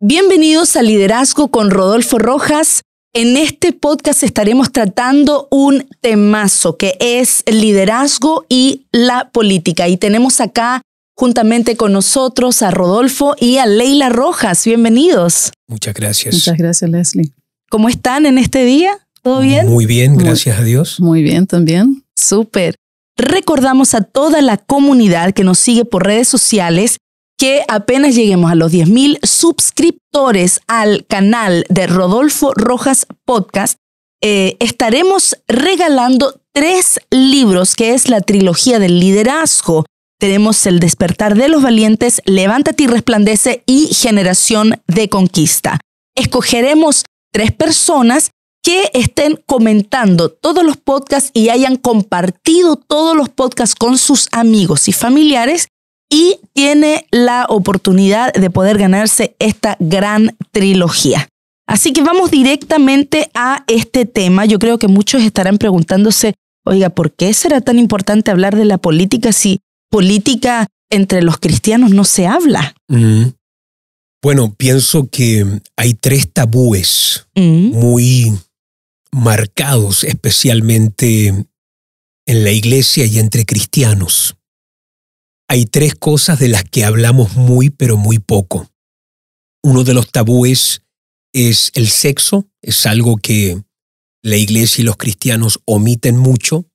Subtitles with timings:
[0.00, 2.82] Bienvenidos a Liderazgo con Rodolfo Rojas.
[3.14, 9.88] En este podcast estaremos tratando un temazo que es el liderazgo y la política.
[9.88, 10.82] Y tenemos acá
[11.16, 14.66] juntamente con nosotros a Rodolfo y a Leila Rojas.
[14.66, 15.52] Bienvenidos.
[15.66, 16.34] Muchas gracias.
[16.34, 17.32] Muchas gracias, Leslie.
[17.70, 19.08] ¿Cómo están en este día?
[19.22, 19.66] ¿Todo bien?
[19.66, 21.00] Muy bien, gracias a Dios.
[21.00, 22.04] Muy bien también.
[22.14, 22.74] Súper.
[23.16, 26.98] Recordamos a toda la comunidad que nos sigue por redes sociales
[27.38, 33.78] que apenas lleguemos a los 10.000 suscriptores al canal de Rodolfo Rojas Podcast,
[34.22, 39.84] eh, estaremos regalando tres libros, que es la trilogía del liderazgo.
[40.18, 45.78] Tenemos El despertar de los valientes, Levántate y resplandece y Generación de Conquista.
[46.14, 48.30] Escogeremos tres personas
[48.62, 54.88] que estén comentando todos los podcasts y hayan compartido todos los podcasts con sus amigos
[54.88, 55.68] y familiares
[56.10, 61.28] y tiene la oportunidad de poder ganarse esta gran trilogía.
[61.66, 64.44] Así que vamos directamente a este tema.
[64.44, 68.78] Yo creo que muchos estarán preguntándose, oiga, ¿por qué será tan importante hablar de la
[68.78, 72.74] política si política entre los cristianos no se habla?
[72.88, 73.30] Mm.
[74.22, 77.70] Bueno, pienso que hay tres tabúes mm.
[77.72, 78.32] muy
[79.10, 81.28] marcados especialmente
[82.26, 84.36] en la iglesia y entre cristianos
[85.48, 88.70] hay tres cosas de las que hablamos muy, pero muy poco.
[89.62, 90.82] Uno de los tabúes
[91.32, 93.62] es el sexo, es algo que
[94.22, 96.66] la iglesia y los cristianos omiten mucho.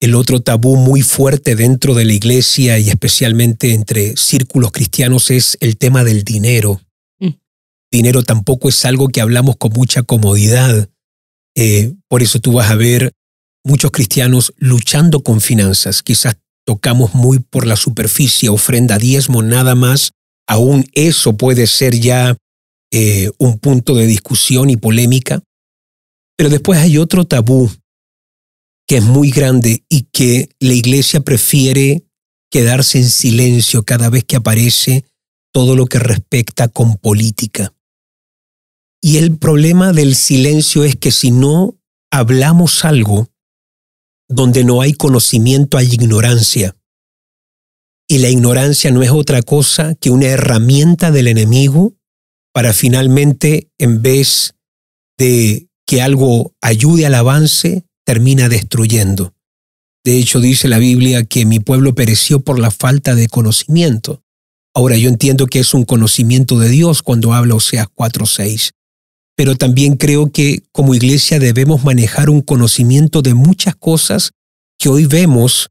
[0.00, 5.56] El otro tabú muy fuerte dentro de la iglesia y especialmente entre círculos cristianos es
[5.60, 6.80] el tema del dinero.
[7.18, 7.30] Mm.
[7.90, 10.90] Dinero tampoco es algo que hablamos con mucha comodidad.
[11.54, 13.12] Eh, por eso tú vas a ver
[13.64, 16.02] muchos cristianos luchando con finanzas.
[16.02, 16.36] Quizás
[16.66, 20.12] tocamos muy por la superficie, ofrenda diezmo, nada más,
[20.46, 22.36] aún eso puede ser ya
[22.92, 25.42] eh, un punto de discusión y polémica.
[26.36, 27.70] Pero después hay otro tabú
[28.86, 32.04] que es muy grande y que la iglesia prefiere
[32.50, 35.04] quedarse en silencio cada vez que aparece
[35.52, 37.72] todo lo que respecta con política.
[39.00, 41.76] Y el problema del silencio es que si no
[42.10, 43.28] hablamos algo,
[44.28, 46.76] donde no hay conocimiento hay ignorancia.
[48.08, 51.94] Y la ignorancia no es otra cosa que una herramienta del enemigo
[52.52, 54.54] para finalmente, en vez
[55.18, 59.34] de que algo ayude al avance, termina destruyendo.
[60.04, 64.22] De hecho, dice la Biblia que mi pueblo pereció por la falta de conocimiento.
[64.74, 68.72] Ahora yo entiendo que es un conocimiento de Dios cuando habla Oseas 4:6
[69.36, 74.32] pero también creo que como iglesia debemos manejar un conocimiento de muchas cosas
[74.78, 75.68] que hoy vemos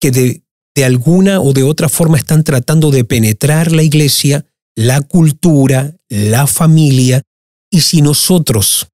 [0.00, 0.42] que de,
[0.74, 4.46] de alguna o de otra forma están tratando de penetrar la iglesia,
[4.76, 7.22] la cultura, la familia,
[7.70, 8.88] y si nosotros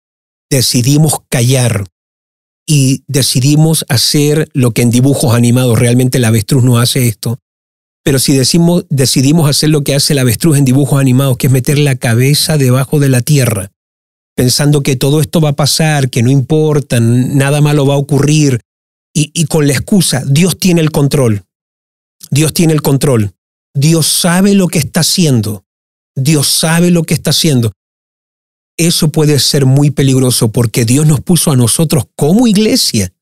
[0.50, 1.86] decidimos callar
[2.66, 7.38] y decidimos hacer lo que en dibujos animados realmente el avestruz no hace esto,
[8.02, 11.52] pero si decimos, decidimos hacer lo que hace el avestruz en dibujos animados, que es
[11.52, 13.70] meter la cabeza debajo de la tierra,
[14.34, 18.60] pensando que todo esto va a pasar, que no importa, nada malo va a ocurrir,
[19.16, 21.44] y, con la excusa, Dios tiene el control,
[22.30, 23.32] Dios tiene el control,
[23.72, 25.64] Dios sabe lo que está haciendo,
[26.16, 27.70] Dios sabe lo que está haciendo.
[28.76, 33.12] Eso puede ser muy peligroso porque Dios nos puso a nosotros como iglesia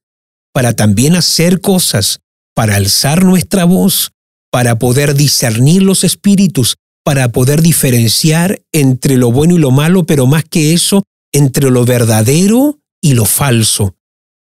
[0.54, 2.20] para también hacer cosas,
[2.54, 4.12] para alzar nuestra voz,
[4.50, 10.26] para poder discernir los espíritus, para poder diferenciar entre lo bueno y lo malo, pero
[10.26, 13.96] más que eso, entre lo verdadero y lo falso.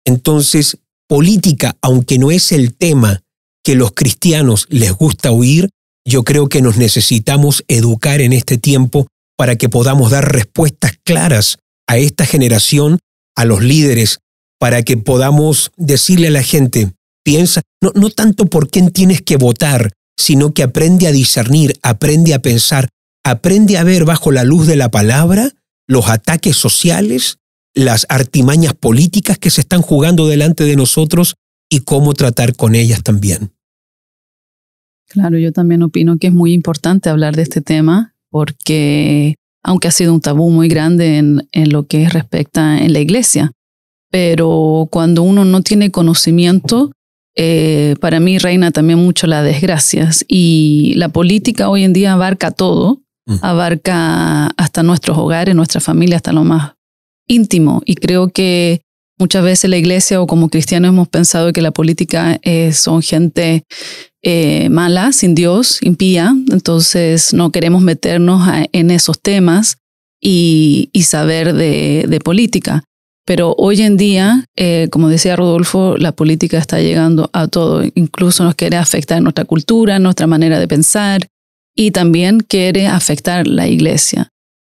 [0.05, 0.79] Entonces,
[1.09, 3.23] política, aunque no es el tema
[3.65, 5.71] que los cristianos les gusta oír,
[6.07, 9.07] yo creo que nos necesitamos educar en este tiempo
[9.37, 12.99] para que podamos dar respuestas claras a esta generación,
[13.35, 14.19] a los líderes,
[14.61, 16.93] para que podamos decirle a la gente,
[17.25, 22.35] piensa, no, no tanto por quién tienes que votar, sino que aprende a discernir, aprende
[22.35, 22.89] a pensar,
[23.25, 25.51] aprende a ver bajo la luz de la palabra
[25.87, 27.39] los ataques sociales,
[27.75, 31.35] las artimañas políticas que se están jugando delante de nosotros
[31.69, 33.53] y cómo tratar con ellas también.
[35.09, 39.93] Claro, yo también opino que es muy importante hablar de este tema porque aunque ha
[39.93, 43.53] sido un tabú muy grande en, en lo que respecta en la iglesia,
[44.11, 46.93] pero cuando uno no tiene conocimiento,
[47.37, 52.51] eh, para mí reina también mucho la desgracias y la política hoy en día abarca
[52.51, 53.37] todo, mm.
[53.43, 56.75] abarca hasta nuestros hogares, nuestra familia, hasta lo más
[57.27, 57.83] íntimo.
[57.85, 58.83] Y creo que
[59.19, 62.41] muchas veces la iglesia o como cristianos hemos pensado que la política
[62.73, 63.65] son gente
[64.27, 69.77] eh, mala, sin Dios, impía, entonces no queremos meternos en esos temas
[70.19, 72.85] y, saber de, política.
[73.27, 78.45] Pero hoy en día, eh, como decía Rodolfo, la política está llegando a todo, incluso
[78.45, 81.29] nos quiere afectar nuestra cultura, nuestra manera de pensar
[81.75, 84.29] y también quiere afectar la iglesia.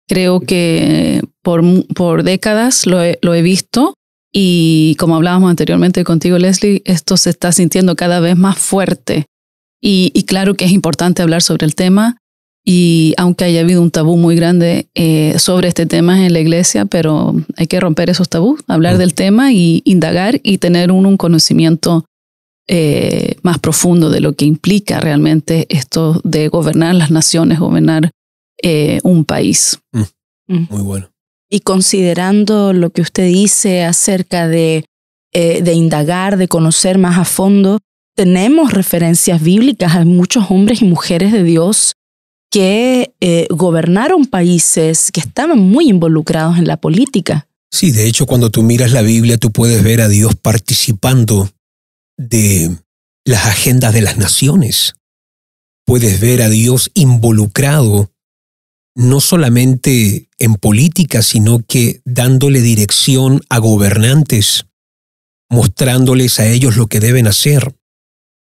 [0.07, 1.63] Creo que por,
[1.95, 3.01] por décadas lo
[3.33, 3.95] he visto
[4.31, 9.25] y como hablábamos anteriormente contigo, Leslie, esto se está sintiendo cada vez más fuerte
[9.85, 12.15] y, claro que es importante hablar sobre el tema
[12.65, 16.85] y aunque haya habido un tabú muy grande eh, sobre este tema en la iglesia,
[16.85, 22.05] pero hay que romper esos tabús, hablar del tema y indagar y tener un conocimiento
[22.69, 28.11] eh, más profundo de lo que implica realmente esto de gobernar las naciones, gobernar
[28.61, 29.79] eh, un país.
[29.91, 30.01] Mm.
[30.47, 30.67] Mm.
[30.69, 31.09] Muy bueno.
[31.49, 34.85] Y considerando lo que usted dice acerca de,
[35.33, 37.77] de indagar, de conocer más a fondo,
[38.15, 41.93] tenemos referencias bíblicas a muchos hombres y mujeres de Dios
[42.53, 47.47] que eh, gobernaron países que estaban muy involucrados en la política.
[47.71, 51.49] Sí, de hecho, cuando tú miras la Biblia, tú puedes ver a Dios participando
[52.15, 52.69] de
[53.25, 54.93] las agendas de las naciones.
[55.83, 58.11] Puedes ver a Dios involucrado
[58.95, 64.67] no solamente en política, sino que dándole dirección a gobernantes,
[65.49, 67.75] mostrándoles a ellos lo que deben hacer.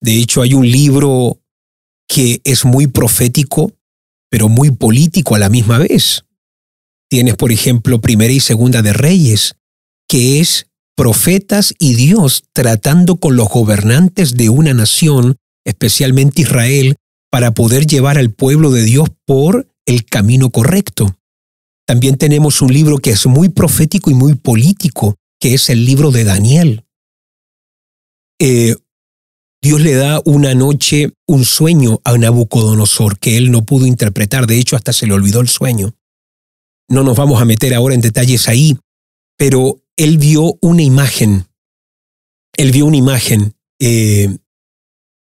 [0.00, 1.38] De hecho, hay un libro
[2.08, 3.72] que es muy profético,
[4.32, 6.24] pero muy político a la misma vez.
[7.10, 9.56] Tienes, por ejemplo, Primera y Segunda de Reyes,
[10.08, 15.36] que es profetas y Dios tratando con los gobernantes de una nación,
[15.66, 16.96] especialmente Israel,
[17.30, 21.14] para poder llevar al pueblo de Dios por el camino correcto.
[21.86, 26.10] También tenemos un libro que es muy profético y muy político, que es el libro
[26.10, 26.84] de Daniel.
[28.40, 28.76] Eh,
[29.62, 34.58] Dios le da una noche un sueño a Nabucodonosor que él no pudo interpretar, de
[34.58, 35.94] hecho hasta se le olvidó el sueño.
[36.88, 38.76] No nos vamos a meter ahora en detalles ahí,
[39.38, 41.46] pero él vio una imagen.
[42.56, 43.54] Él vio una imagen.
[43.78, 44.36] Eh,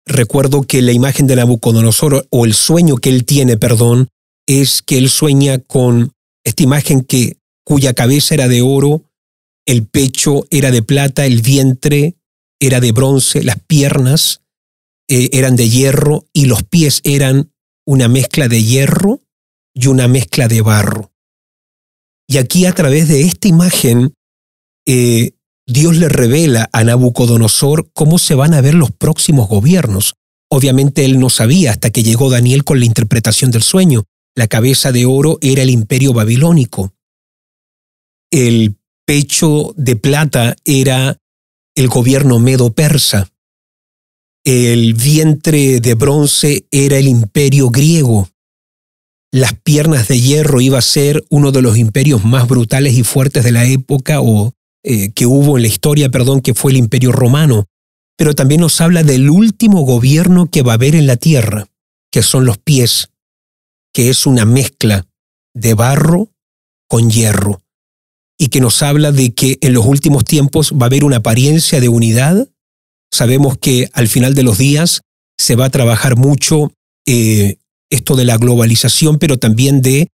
[0.05, 4.07] recuerdo que la imagen de Nabucodonosor, o el sueño que él tiene, perdón,
[4.47, 6.13] es que él sueña con
[6.45, 9.03] esta imagen que, cuya cabeza era de oro,
[9.65, 12.15] el pecho era de plata, el vientre
[12.59, 14.41] era de bronce, las piernas
[15.09, 17.51] eh, eran de hierro y los pies eran
[17.85, 19.21] una mezcla de hierro
[19.73, 21.11] y una mezcla de barro.
[22.27, 24.13] Y aquí a través de esta imagen,
[24.85, 25.31] eh,
[25.65, 30.15] Dios le revela a Nabucodonosor cómo se van a ver los próximos gobiernos.
[30.51, 34.03] Obviamente él no sabía hasta que llegó Daniel con la interpretación del sueño.
[34.35, 36.93] La cabeza de oro era el imperio babilónico.
[38.31, 38.75] El
[39.05, 41.17] pecho de plata era
[41.79, 43.29] el gobierno medo-persa.
[44.43, 48.27] El vientre de bronce era el imperio griego.
[49.31, 53.45] Las piernas de hierro iba a ser uno de los imperios más brutales y fuertes
[53.45, 54.51] de la época o
[54.83, 57.67] eh, que hubo en la historia, perdón, que fue el imperio romano.
[58.17, 61.67] Pero también nos habla del último gobierno que va a haber en la tierra,
[62.11, 63.07] que son los pies,
[63.93, 65.07] que es una mezcla
[65.53, 66.29] de barro
[66.89, 67.61] con hierro
[68.39, 71.81] y que nos habla de que en los últimos tiempos va a haber una apariencia
[71.81, 72.47] de unidad.
[73.11, 75.01] Sabemos que al final de los días
[75.37, 76.71] se va a trabajar mucho
[77.05, 77.57] eh,
[77.89, 80.07] esto de la globalización, pero también de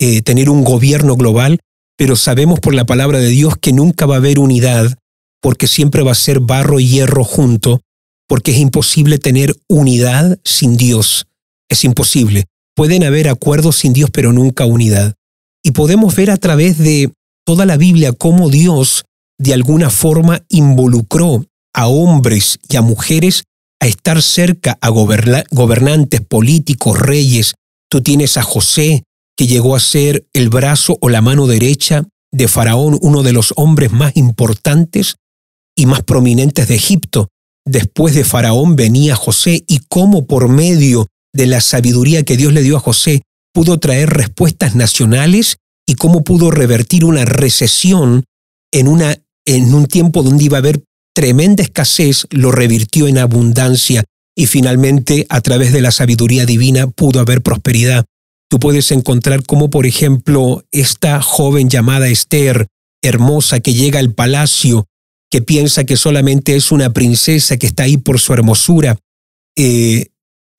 [0.00, 1.60] eh, tener un gobierno global,
[1.98, 4.96] pero sabemos por la palabra de Dios que nunca va a haber unidad,
[5.42, 7.82] porque siempre va a ser barro y hierro junto,
[8.26, 11.26] porque es imposible tener unidad sin Dios.
[11.68, 12.44] Es imposible.
[12.74, 15.14] Pueden haber acuerdos sin Dios, pero nunca unidad.
[15.62, 17.10] Y podemos ver a través de
[17.46, 19.04] toda la Biblia cómo Dios
[19.38, 23.44] de alguna forma involucró a hombres y a mujeres
[23.80, 27.54] a estar cerca a gobernantes, políticos, reyes.
[27.90, 29.04] Tú tienes a José,
[29.36, 33.52] que llegó a ser el brazo o la mano derecha de Faraón, uno de los
[33.56, 35.16] hombres más importantes
[35.76, 37.28] y más prominentes de Egipto.
[37.64, 42.62] Después de Faraón venía José y cómo por medio de la sabiduría que Dios le
[42.62, 43.22] dio a José
[43.52, 48.24] pudo traer respuestas nacionales y cómo pudo revertir una recesión
[48.72, 49.16] en, una,
[49.46, 50.82] en un tiempo donde iba a haber
[51.14, 54.04] tremenda escasez, lo revirtió en abundancia
[54.36, 58.04] y finalmente a través de la sabiduría divina pudo haber prosperidad.
[58.50, 62.66] Tú puedes encontrar como por ejemplo esta joven llamada Esther,
[63.02, 64.86] hermosa que llega al palacio,
[65.30, 68.98] que piensa que solamente es una princesa que está ahí por su hermosura,
[69.56, 70.08] eh,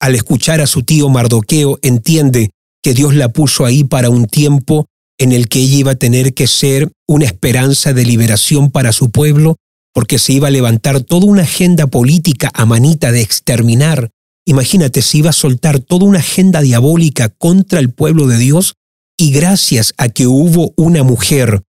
[0.00, 2.50] al escuchar a su tío Mardoqueo entiende
[2.82, 4.86] que Dios la puso ahí para un tiempo
[5.18, 9.10] en el que ella iba a tener que ser una esperanza de liberación para su
[9.10, 9.56] pueblo,
[9.92, 14.10] porque se iba a levantar toda una agenda política a manita de exterminar.
[14.46, 18.74] Imagínate, se iba a soltar toda una agenda diabólica contra el pueblo de Dios
[19.18, 21.62] y gracias a que hubo una mujer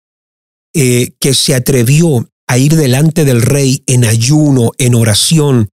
[0.74, 5.68] eh, que se atrevió a ir delante del rey en ayuno, en oración,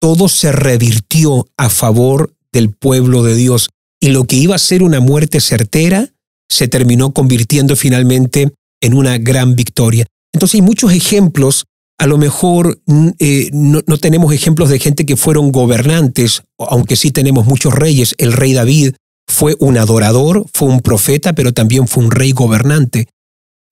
[0.00, 3.68] todo se revirtió a favor del pueblo de Dios.
[4.00, 6.12] Y lo que iba a ser una muerte certera
[6.48, 10.06] se terminó convirtiendo finalmente en una gran victoria.
[10.32, 11.66] Entonces hay muchos ejemplos,
[11.98, 16.96] a lo mejor mm, eh, no, no, tenemos ejemplos de gente que fueron gobernantes, aunque
[16.96, 18.14] sí tenemos muchos reyes.
[18.18, 18.94] El rey David
[19.26, 23.08] fue un adorador, fue un profeta, pero también fue un rey gobernante.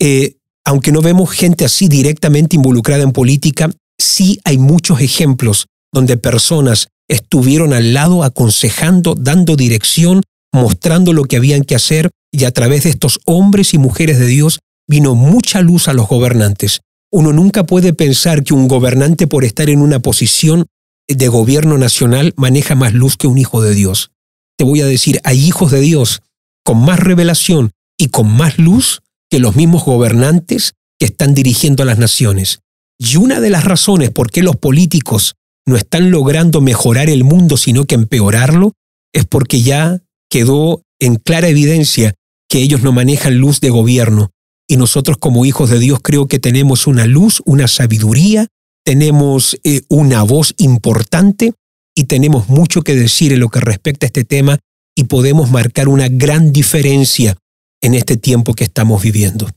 [0.00, 6.16] Eh, aunque no vemos gente así directamente involucrada en política, sí hay muchos ejemplos donde
[6.16, 12.50] personas estuvieron al lado aconsejando, dando dirección, mostrando lo que habían que hacer y a
[12.50, 16.80] través de estos hombres y mujeres de Dios vino mucha luz a los gobernantes.
[17.10, 20.66] Uno nunca puede pensar que un gobernante por estar en una posición
[21.08, 24.10] de gobierno nacional maneja más luz que un hijo de Dios.
[24.58, 26.22] Te voy a decir, hay hijos de Dios
[26.64, 31.86] con más revelación y con más luz que los mismos gobernantes que están dirigiendo a
[31.86, 32.60] las naciones.
[32.98, 35.34] Y una de las razones por qué los políticos
[35.66, 38.72] no están logrando mejorar el mundo, sino que empeorarlo,
[39.12, 42.14] es porque ya quedó en clara evidencia
[42.48, 44.30] que ellos no manejan luz de gobierno.
[44.68, 48.48] Y nosotros como hijos de Dios creo que tenemos una luz, una sabiduría,
[48.84, 51.52] tenemos eh, una voz importante
[51.94, 54.58] y tenemos mucho que decir en lo que respecta a este tema
[54.96, 57.36] y podemos marcar una gran diferencia
[57.82, 59.48] en este tiempo que estamos viviendo.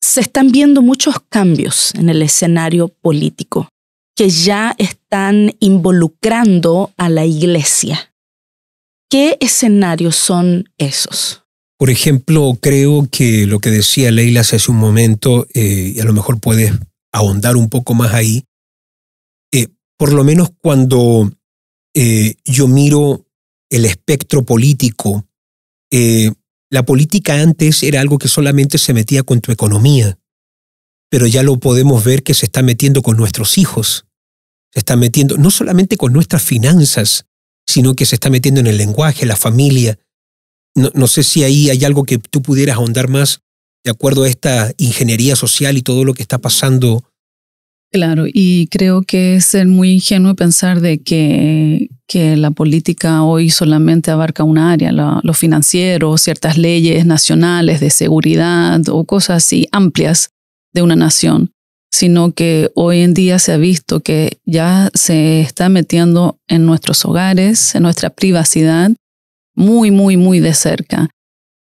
[0.00, 3.68] Se están viendo muchos cambios en el escenario político
[4.16, 8.07] que ya están involucrando a la iglesia.
[9.10, 11.42] ¿Qué escenarios son esos?
[11.78, 16.12] Por ejemplo, creo que lo que decía Leila hace un momento, eh, y a lo
[16.12, 16.72] mejor puedes
[17.12, 18.44] ahondar un poco más ahí,
[19.52, 21.30] eh, por lo menos cuando
[21.94, 23.24] eh, yo miro
[23.70, 25.24] el espectro político,
[26.70, 30.18] la política antes era algo que solamente se metía con tu economía,
[31.08, 34.04] pero ya lo podemos ver que se está metiendo con nuestros hijos,
[34.70, 37.27] se está metiendo no solamente con nuestras finanzas,
[37.68, 39.96] sino que se está metiendo en el lenguaje, la familia.
[40.74, 43.40] No, sé si ahí hay algo que tú pudieras ahondar más
[43.84, 47.04] de acuerdo a esta ingeniería social y todo lo que está pasando.
[47.92, 53.50] Claro, y creo que es ser muy ingenuo pensar de que que la política hoy
[53.50, 60.30] solamente abarca una área, lo, financiero, ciertas leyes nacionales de seguridad o cosas así amplias
[60.72, 61.52] de una nación,
[61.90, 67.04] sino que hoy en día se ha visto que ya se está metiendo en nuestros
[67.04, 68.90] hogares, en nuestra privacidad,
[69.54, 71.08] muy, muy, muy de cerca.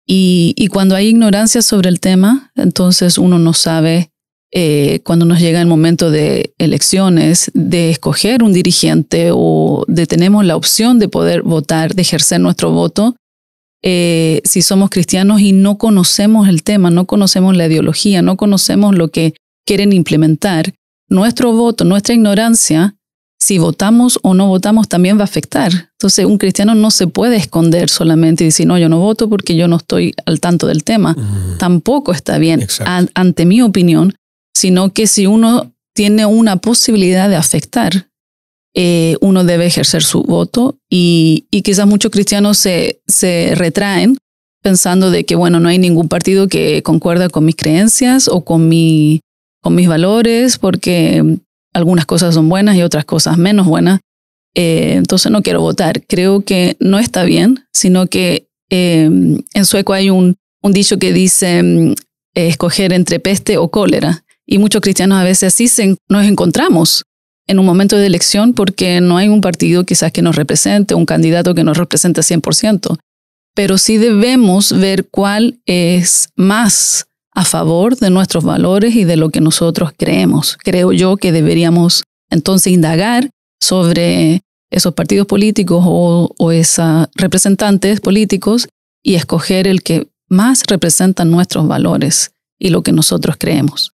[0.09, 4.09] Y, cuando hay ignorancia sobre el tema, entonces uno no sabe
[4.53, 10.45] eh, cuando nos llega el momento de elecciones, de escoger un dirigente o de tenemos
[10.45, 13.17] la opción de poder votar, de ejercer nuestro voto,
[13.83, 18.95] eh, si somos cristianos y no conocemos el tema, no conocemos la ideología, no conocemos
[18.95, 19.33] lo que
[19.67, 20.73] quieren implementar,
[21.09, 22.95] nuestro voto, nuestra ignorancia,
[23.39, 25.71] si votamos o no votamos, también va a afectar.
[25.91, 29.55] Entonces, un cristiano no se puede esconder solamente y decir, no, yo no voto porque
[29.55, 31.15] yo no estoy al tanto del tema.
[31.59, 32.65] Tampoco está bien,
[33.13, 34.15] ante mi opinión,
[34.55, 38.09] sino que si uno tiene una posibilidad de afectar,
[38.73, 44.17] eh, uno debe ejercer su voto y, quizás muchos cristianos se, se retraen
[44.61, 48.67] pensando de que, bueno, no hay ningún partido que concuerda con mis creencias o con,
[48.67, 49.21] mi,
[49.61, 51.23] con mis valores, porque
[51.73, 53.99] algunas cosas son buenas y otras cosas menos buenas.
[54.55, 56.03] Eh, entonces no quiero votar.
[56.07, 61.13] Creo que no está bien, sino que eh, en sueco hay un, un dicho que
[61.13, 61.93] dice mm,
[62.33, 64.23] escoger entre peste o cólera.
[64.45, 67.03] Y muchos cristianos a veces así nos encontramos
[67.47, 71.05] en un momento de elección porque no hay un partido quizás que nos represente, un
[71.05, 72.97] candidato que nos represente 100%,
[73.55, 79.29] pero sí debemos ver cuál es más a favor de nuestros valores y de lo
[79.29, 80.57] que nosotros creemos.
[80.57, 83.29] Creo yo que deberíamos entonces indagar
[83.61, 84.41] sobre
[84.71, 88.67] esos partidos políticos o, o esos representantes políticos
[89.03, 93.91] y escoger el que más representa nuestros valores y lo que nosotros creemos.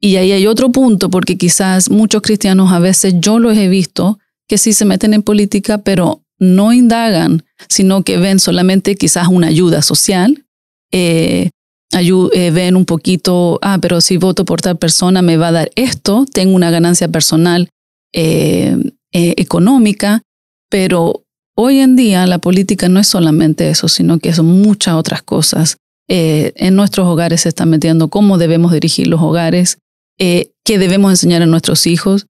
[0.00, 4.18] Y ahí hay otro punto, porque quizás muchos cristianos a veces yo los he visto
[4.48, 9.48] que sí se meten en política, pero no indagan, sino que ven solamente quizás una
[9.48, 10.46] ayuda social,
[10.92, 11.50] eh,
[11.92, 15.70] eh, ven un poquito, ah, pero si voto por tal persona me va a dar
[15.76, 17.68] esto, tengo una ganancia personal
[18.12, 18.76] eh,
[19.12, 20.22] económica,
[20.70, 21.24] pero
[21.56, 25.78] hoy en día la política no es solamente eso, sino que son muchas otras cosas.
[26.08, 29.78] en nuestros hogares se están metiendo cómo debemos dirigir los hogares,
[30.18, 32.26] eh, que debemos enseñar a nuestros hijos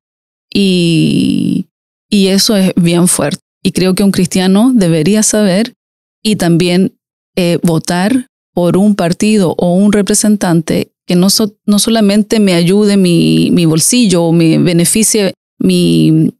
[0.53, 1.67] y,
[2.09, 3.41] y eso es bien fuerte.
[3.63, 5.73] Y creo que un cristiano debería saber
[6.21, 6.97] y también
[7.37, 11.27] eh, votar por un partido o un representante que no,
[11.67, 16.33] no solamente me ayude mi, mi bolsillo o me beneficie mi,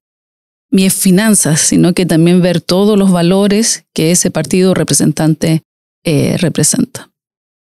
[0.72, 5.62] mis finanzas, sino que también ver todos los valores que ese partido representante
[6.04, 7.12] eh, representa.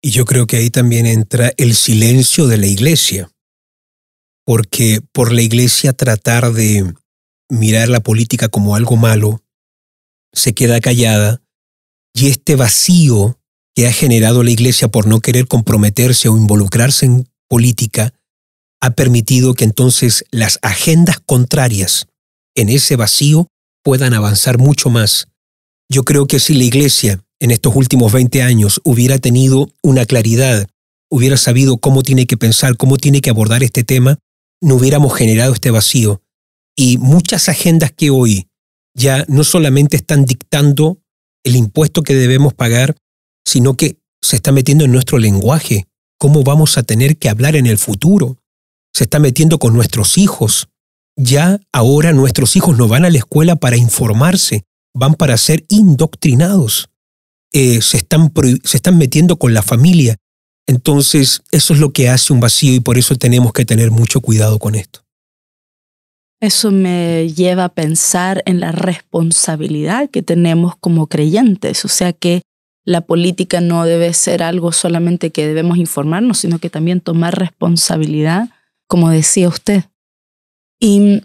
[0.02, 3.32] Y yo creo que ahí también entra el silencio de la iglesia,
[4.46, 6.94] porque por la iglesia tratar de
[7.48, 9.42] mirar la política como algo malo,
[10.34, 11.42] se queda callada
[12.14, 13.40] y este vacío
[13.76, 18.14] que ha generado la iglesia por no querer comprometerse o involucrarse en política,
[18.82, 22.08] ha permitido que entonces las agendas contrarias
[22.56, 23.48] en ese vacío
[23.84, 25.28] puedan avanzar mucho más.
[25.90, 30.68] Yo creo que si la iglesia en estos últimos 20 años hubiera tenido una claridad,
[31.10, 34.18] hubiera sabido cómo tiene que pensar, cómo tiene que abordar este tema,
[34.62, 36.22] no hubiéramos generado este vacío.
[36.76, 38.48] Y muchas agendas que hoy
[38.96, 41.00] ya no solamente están dictando
[41.44, 42.96] el impuesto que debemos pagar,
[43.46, 45.86] sino que se está metiendo en nuestro lenguaje,
[46.18, 48.38] cómo vamos a tener que hablar en el futuro.
[48.94, 50.70] Se está metiendo con nuestros hijos.
[51.16, 56.90] Ya ahora nuestros hijos no van a la escuela para informarse, van para ser indoctrinados.
[57.54, 58.32] Eh, se, están
[58.64, 60.18] se están metiendo con la familia.
[60.66, 64.22] Entonces, eso es lo que hace un vacío y por eso tenemos que tener mucho
[64.22, 65.02] cuidado con esto.
[66.42, 72.42] Eso me lleva a pensar en la responsabilidad que tenemos como creyentes, o sea que
[72.86, 78.50] la política no debe ser algo solamente que debemos informarnos, sino que también tomar responsabilidad,
[78.88, 79.86] como decía usted.
[80.80, 81.24] Y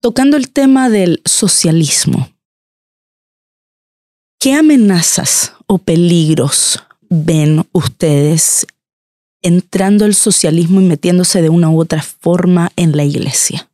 [0.00, 2.30] tocando el tema del socialismo,
[4.40, 8.66] ¿qué amenazas o peligros ven ustedes
[9.42, 13.68] entrando el socialismo y metiéndose de una u otra forma en la iglesia?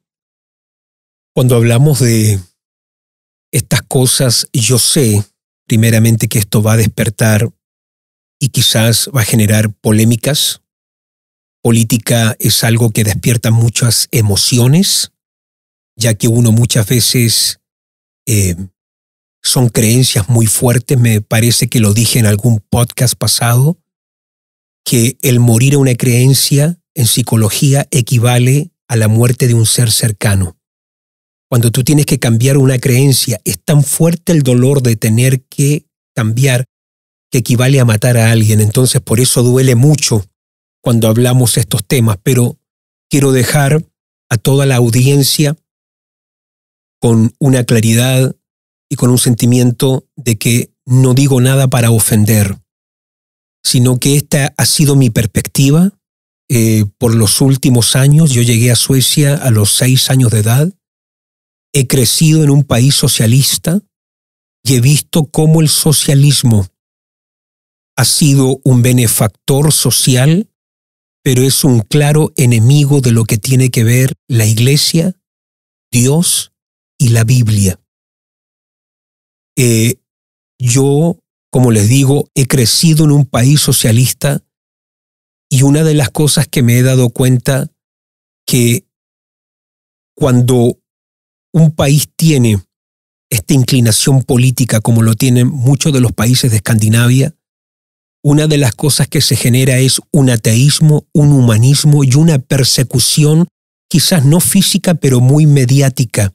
[1.34, 2.40] Cuando hablamos de
[3.52, 5.24] estas cosas, yo sé
[5.66, 7.50] primeramente que esto va a despertar
[8.40, 10.62] y quizás va a generar polémicas.
[11.62, 15.12] Política es algo que despierta muchas emociones,
[15.96, 17.60] ya que uno muchas veces
[18.26, 18.56] eh,
[19.42, 20.98] son creencias muy fuertes.
[20.98, 23.78] Me parece que lo dije en algún podcast pasado,
[24.84, 29.90] que el morir a una creencia en psicología equivale a la muerte de un ser
[29.90, 30.58] cercano.
[31.52, 35.84] Cuando tú tienes que cambiar una creencia, es tan fuerte el dolor de tener que
[36.16, 36.64] cambiar
[37.30, 38.62] que equivale a matar a alguien.
[38.62, 40.24] Entonces por eso duele mucho
[40.82, 42.16] cuando hablamos estos temas.
[42.22, 42.58] Pero
[43.10, 43.84] quiero dejar
[44.30, 45.54] a toda la audiencia
[46.98, 48.34] con una claridad
[48.88, 52.56] y con un sentimiento de que no digo nada para ofender,
[53.62, 55.92] sino que esta ha sido mi perspectiva.
[56.48, 60.72] Eh, por los últimos años, yo llegué a Suecia a los seis años de edad
[61.72, 63.80] he crecido en un país socialista
[64.64, 66.66] y he visto cómo el socialismo
[67.96, 70.50] ha sido un benefactor social,
[71.22, 75.14] pero es un claro enemigo de lo que tiene que ver la Iglesia,
[75.90, 76.52] Dios
[76.98, 77.80] y la Biblia.
[79.56, 79.96] Eh,
[80.58, 81.18] yo,
[81.50, 84.42] como les digo, he crecido en un país socialista
[85.50, 87.70] y una de las cosas que me he dado cuenta
[88.46, 88.86] que
[90.14, 90.81] cuando
[91.52, 92.58] un país tiene
[93.30, 97.34] esta inclinación política como lo tienen muchos de los países de Escandinavia,
[98.24, 103.48] una de las cosas que se genera es un ateísmo, un humanismo y una persecución,
[103.88, 106.32] quizás no física, pero muy mediática,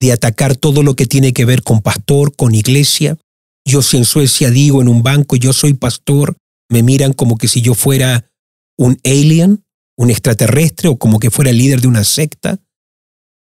[0.00, 3.18] de atacar todo lo que tiene que ver con pastor, con iglesia.
[3.66, 6.36] Yo si en Suecia digo en un banco yo soy pastor,
[6.70, 8.30] me miran como que si yo fuera
[8.78, 9.64] un alien,
[9.96, 12.58] un extraterrestre o como que fuera el líder de una secta.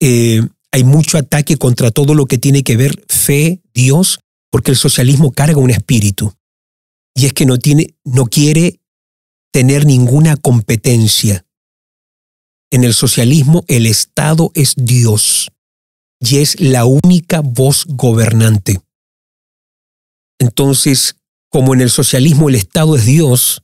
[0.02, 4.20] Eh, hay mucho ataque contra todo lo que tiene que ver fe, Dios,
[4.52, 6.34] porque el socialismo carga un espíritu.
[7.16, 8.80] Y es que no, tiene, no quiere
[9.52, 11.46] tener ninguna competencia.
[12.72, 15.52] En el socialismo el Estado es Dios
[16.20, 18.80] y es la única voz gobernante.
[20.40, 21.16] Entonces,
[21.50, 23.64] como en el socialismo el Estado es Dios,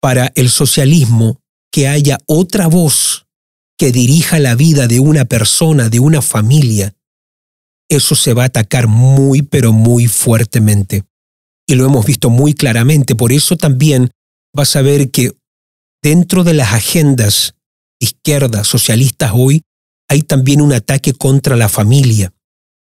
[0.00, 3.26] para el socialismo que haya otra voz
[3.78, 6.94] que dirija la vida de una persona, de una familia,
[7.88, 11.04] eso se va a atacar muy, pero muy fuertemente.
[11.66, 13.14] Y lo hemos visto muy claramente.
[13.14, 14.10] Por eso también
[14.54, 15.32] vas a ver que
[16.02, 17.54] dentro de las agendas
[18.00, 19.62] izquierdas, socialistas hoy,
[20.08, 22.32] hay también un ataque contra la familia.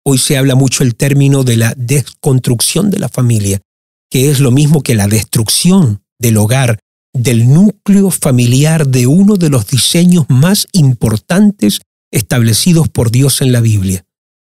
[0.05, 3.61] Hoy se habla mucho el término de la desconstrucción de la familia,
[4.09, 6.79] que es lo mismo que la destrucción del hogar,
[7.13, 11.79] del núcleo familiar de uno de los diseños más importantes
[12.11, 14.05] establecidos por Dios en la Biblia.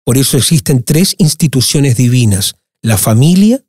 [0.04, 3.64] Por eso existen tres instituciones divinas, la familia,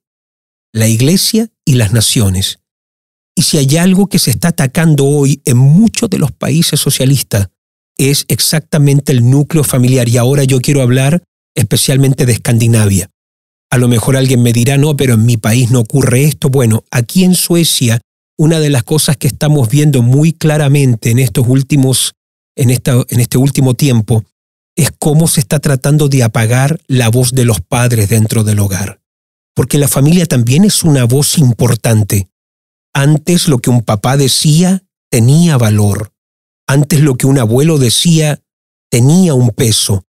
[0.74, 2.60] la iglesia y las naciones.
[3.36, 7.50] Y si hay algo que se está atacando hoy en muchos de los países socialistas,
[7.98, 10.08] es exactamente el núcleo familiar.
[10.10, 11.24] Y ahora yo quiero hablar
[11.56, 13.10] especialmente de Escandinavia.
[13.70, 16.50] A lo mejor alguien me dirá, no, pero en mi país no ocurre esto.
[16.50, 18.00] Bueno, aquí en Suecia,
[18.38, 22.14] una de las cosas que estamos viendo muy claramente en estos últimos,
[22.56, 24.24] en, esta, en este último tiempo,
[24.76, 29.02] es cómo se está tratando de apagar la voz de los padres dentro del hogar.
[29.56, 32.30] Porque la familia también es una voz importante.
[32.94, 36.14] Antes lo que un papá decía tenía valor.
[36.68, 38.40] Antes lo que un abuelo decía
[38.92, 40.06] tenía un peso.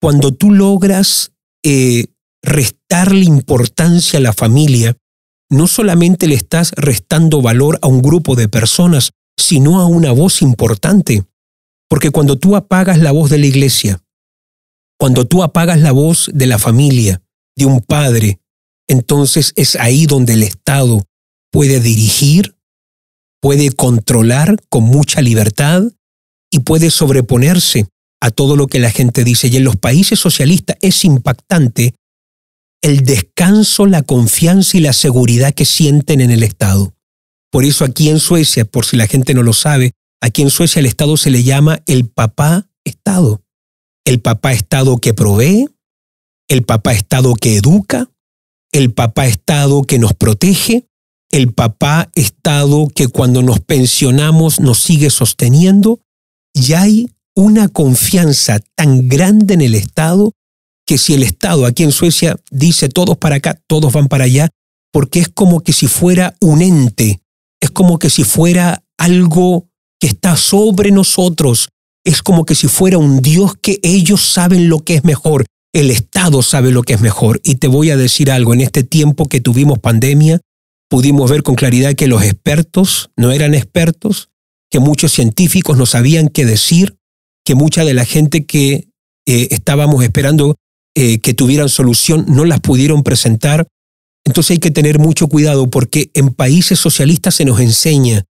[0.00, 1.32] Cuando tú logras
[1.64, 2.06] eh,
[2.42, 4.96] restarle importancia a la familia,
[5.50, 10.42] no solamente le estás restando valor a un grupo de personas, sino a una voz
[10.42, 11.24] importante.
[11.88, 14.02] Porque cuando tú apagas la voz de la iglesia,
[14.98, 17.22] cuando tú apagas la voz de la familia,
[17.56, 18.40] de un padre,
[18.88, 21.04] entonces es ahí donde el Estado
[21.50, 22.56] puede dirigir
[23.46, 25.84] puede controlar con mucha libertad
[26.50, 27.86] y puede sobreponerse
[28.20, 29.46] a todo lo que la gente dice.
[29.46, 31.94] Y en los países socialistas es impactante
[32.86, 36.94] el descanso, la confianza y la seguridad que sienten en el Estado.
[37.50, 40.78] Por eso aquí en Suecia, por si la gente no lo sabe, aquí en Suecia
[40.78, 43.42] el Estado se le llama el papá Estado.
[44.04, 45.66] El papá Estado que provee,
[46.46, 48.08] el papá Estado que educa,
[48.70, 50.86] el papá Estado que nos protege,
[51.32, 55.98] el papá Estado que cuando nos pensionamos nos sigue sosteniendo,
[56.54, 60.30] y hay una confianza tan grande en el Estado
[60.86, 64.48] que si el Estado aquí en Suecia dice todos para acá, todos van para allá,
[64.92, 67.20] porque es como que si fuera un ente,
[67.60, 69.68] es como que si fuera algo
[70.00, 71.68] que está sobre nosotros,
[72.04, 75.44] es como que si fuera un Dios que ellos saben lo que es mejor,
[75.74, 77.40] el Estado sabe lo que es mejor.
[77.44, 80.40] Y te voy a decir algo, en este tiempo que tuvimos pandemia,
[80.88, 84.30] pudimos ver con claridad que los expertos no eran expertos,
[84.70, 86.96] que muchos científicos no sabían qué decir,
[87.44, 88.88] que mucha de la gente que
[89.26, 90.56] eh, estábamos esperando
[90.98, 93.68] eh, que tuvieran solución no las pudieron presentar.
[94.24, 98.24] Entonces hay que tener mucho cuidado porque en países socialistas se nos enseña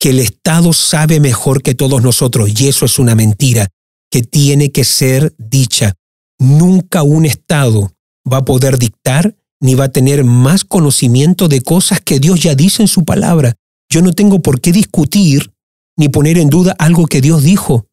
[0.00, 3.68] que el Estado sabe mejor que todos nosotros y eso es una mentira
[4.10, 5.94] que tiene que ser dicha.
[6.40, 7.92] Nunca un Estado
[8.30, 12.56] va a poder dictar ni va a tener más conocimiento de cosas que Dios ya
[12.56, 13.54] dice en su palabra.
[13.88, 15.52] Yo no tengo por qué discutir
[15.96, 17.86] ni poner en duda algo que Dios dijo.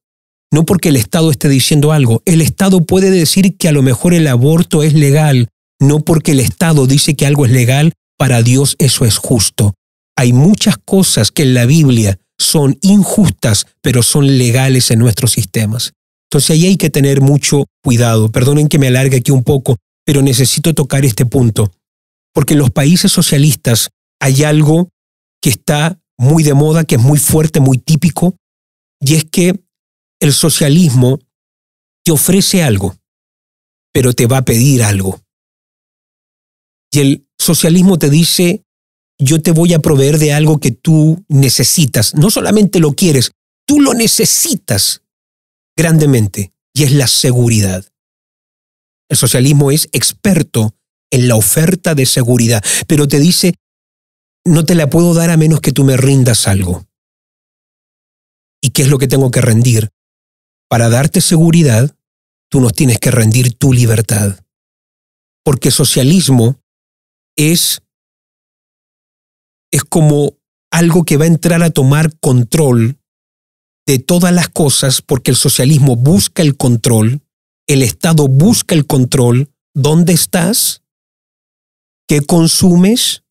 [0.56, 2.24] No porque el Estado esté diciendo algo.
[2.24, 5.50] El Estado puede decir que a lo mejor el aborto es legal,
[5.82, 9.74] no porque el Estado dice que algo es legal, para Dios eso es justo.
[10.16, 15.92] Hay muchas cosas que en la Biblia son injustas, pero son legales en nuestros sistemas.
[16.30, 18.32] Entonces ahí hay que tener mucho cuidado.
[18.32, 21.70] Perdonen que me alargue aquí un poco, pero necesito tocar este punto,
[22.34, 23.90] porque en los países socialistas
[24.22, 24.88] hay algo
[25.42, 28.38] que está muy de moda, que es muy fuerte, muy típico,
[29.02, 29.65] y es que
[30.20, 31.20] el socialismo
[32.04, 32.96] te ofrece algo,
[33.94, 35.22] pero te va a pedir algo.
[36.92, 38.64] Y el socialismo te dice,
[39.20, 42.16] yo te voy a proveer de algo que tú necesitas.
[42.16, 43.32] No solamente lo quieres,
[43.68, 45.02] tú lo necesitas
[45.78, 47.86] grandemente, y es la seguridad.
[49.10, 50.76] El socialismo es experto
[51.12, 53.56] en la oferta de seguridad, pero te dice,
[54.46, 56.86] no te la puedo dar a menos que tú me rindas algo.
[58.62, 59.90] ¿Y qué es lo que tengo que rendir?
[60.70, 61.96] Para darte seguridad,
[62.50, 64.40] tú nos tienes que rendir tu libertad.
[65.44, 66.60] Porque socialismo
[67.36, 67.82] es,
[69.72, 70.38] es como
[70.72, 72.98] algo que va a entrar a tomar control
[73.86, 77.22] de todas las cosas, porque el socialismo busca el control
[77.68, 79.52] el Estado busca el control.
[79.74, 80.84] ¿Dónde estás?
[82.08, 83.24] ¿Qué consumes?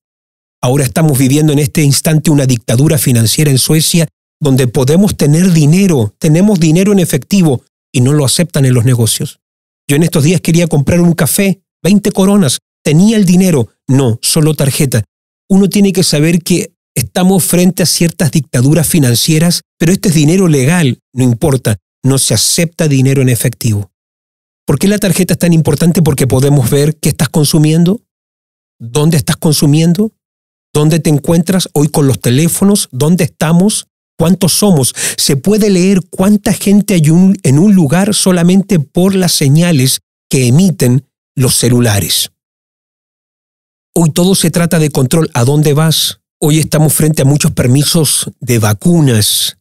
[0.61, 4.09] Ahora estamos viviendo en este instante una dictadura financiera en Suecia
[4.45, 9.41] donde podemos tener dinero, tenemos dinero en efectivo y no lo aceptan en los negocios.
[9.89, 14.55] Yo en estos días quería comprar un café, 20 coronas, tenía el dinero, no, solo
[14.55, 15.03] tarjeta.
[15.49, 20.47] Uno tiene que saber que estamos frente a ciertas dictaduras financieras, pero este es dinero
[20.47, 23.91] legal, no importa, no se acepta dinero en efectivo.
[24.67, 26.03] ¿Por qué la tarjeta es tan importante?
[26.03, 28.03] Porque podemos ver qué estás consumiendo,
[28.79, 30.13] dónde estás consumiendo,
[30.75, 34.95] dónde te encuentras hoy con los teléfonos, dónde estamos, cuántos somos.
[35.17, 37.07] Se puede leer cuánta gente hay
[37.43, 40.01] en un lugar solamente por las señales
[40.31, 42.31] que emiten los celulares.
[43.97, 45.31] Hoy todo se trata de control.
[45.35, 46.21] ¿A dónde vas?
[46.41, 49.57] Hoy estamos frente a muchos permisos de vacunas,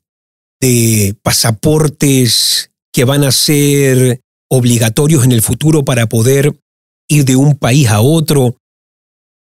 [0.60, 6.60] de pasaportes que van a ser obligatorios en el futuro para poder
[7.08, 8.58] ir de un país a otro.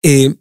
[0.03, 0.35] Eh,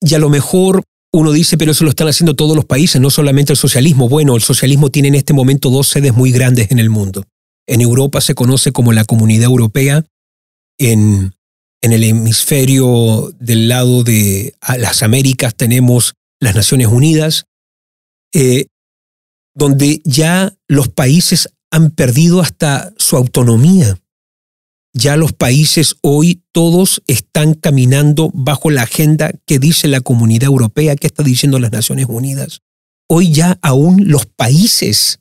[0.00, 0.82] y a lo mejor
[1.18, 4.08] uno dice, pero eso lo están haciendo todos los países, no solamente el socialismo.
[4.08, 7.24] Bueno, el socialismo tiene en este momento dos sedes muy grandes en el mundo.
[7.66, 10.04] En Europa se conoce como la Comunidad Europea,
[10.78, 11.34] en,
[11.80, 17.46] en el hemisferio del lado de las Américas tenemos las Naciones Unidas,
[18.34, 18.66] eh,
[19.54, 23.98] donde ya los países han perdido hasta su autonomía.
[24.98, 30.96] Ya los países hoy todos están caminando bajo la agenda que dice la Comunidad Europea,
[30.96, 32.62] que está diciendo las Naciones Unidas.
[33.06, 35.20] Hoy ya aún los países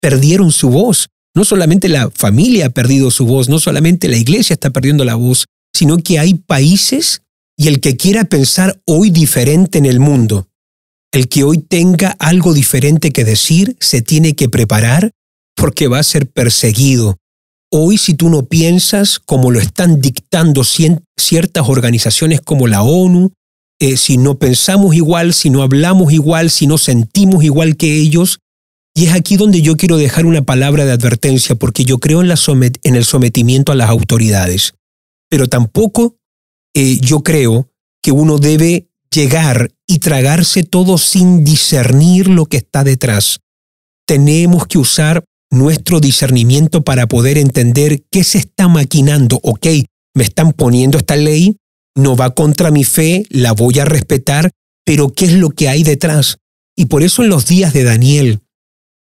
[0.00, 1.08] perdieron su voz.
[1.34, 5.16] No solamente la familia ha perdido su voz, no solamente la iglesia está perdiendo la
[5.16, 7.22] voz, sino que hay países
[7.58, 10.46] y el que quiera pensar hoy diferente en el mundo,
[11.12, 15.10] el que hoy tenga algo diferente que decir, se tiene que preparar
[15.56, 17.16] porque va a ser perseguido,
[17.78, 23.34] Hoy si tú no piensas como lo están dictando ciertas organizaciones como la ONU,
[23.78, 28.38] eh, si no pensamos igual, si no hablamos igual, si no sentimos igual que ellos,
[28.94, 32.30] y es aquí donde yo quiero dejar una palabra de advertencia, porque yo creo en,
[32.30, 34.72] el sometimiento a las autoridades,
[35.28, 36.16] pero tampoco
[36.74, 37.68] eh, yo creo
[38.02, 43.40] que uno debe llegar y tragarse todo sin discernir lo que está detrás.
[44.06, 49.38] Tenemos que usar nuestro discernimiento para poder entender qué se está maquinando.
[49.42, 49.66] Ok,
[50.14, 51.56] me están poniendo esta ley,
[51.94, 54.50] no va contra mi fe, la voy a respetar,
[54.84, 56.38] pero ¿qué es lo que hay detrás?
[56.76, 58.40] Y por eso en los días de Daniel,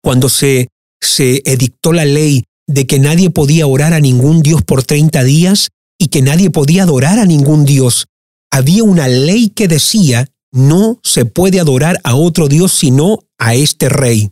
[0.02, 0.68] cuando se,
[1.00, 5.70] se edictó la ley de que nadie podía orar a ningún Dios por 30 días
[5.98, 8.06] y que nadie podía adorar a ningún Dios,
[8.50, 13.88] había una ley que decía, no se puede adorar a otro Dios sino a este
[13.88, 14.30] rey.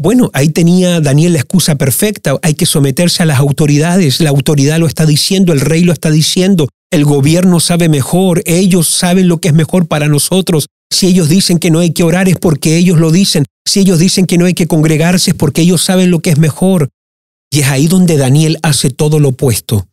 [0.00, 4.78] Bueno, ahí tenía Daniel la excusa perfecta, hay que someterse a las autoridades, la autoridad
[4.78, 9.38] lo está diciendo, el rey lo está diciendo, el gobierno sabe mejor, ellos saben lo
[9.38, 10.68] que es mejor para nosotros.
[10.90, 13.98] Si ellos dicen que no hay que orar es porque ellos lo dicen, si ellos
[13.98, 16.90] dicen que no hay que congregarse es porque ellos saben lo que es mejor.
[17.50, 19.88] Y es ahí donde Daniel hace todo lo opuesto.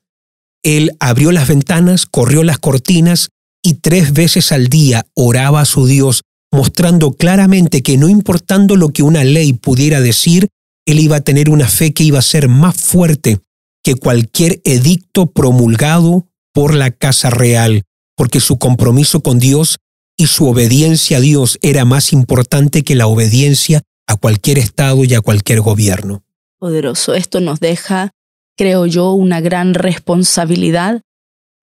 [0.64, 3.30] Él abrió las ventanas, corrió las cortinas
[3.64, 6.22] y tres veces al día oraba a su Dios
[6.56, 10.48] mostrando claramente que no importando lo que una ley pudiera decir,
[10.86, 13.40] él iba a tener una fe que iba a ser más fuerte
[13.84, 17.84] que cualquier edicto promulgado por la Casa Real,
[18.16, 19.78] porque su compromiso con Dios
[20.18, 25.14] y su obediencia a Dios era más importante que la obediencia a cualquier Estado y
[25.14, 26.24] a cualquier gobierno.
[26.58, 28.12] Poderoso, esto nos deja,
[28.58, 31.02] creo yo, una gran responsabilidad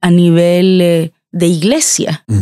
[0.00, 2.24] a nivel eh, de iglesia.
[2.26, 2.40] Mm.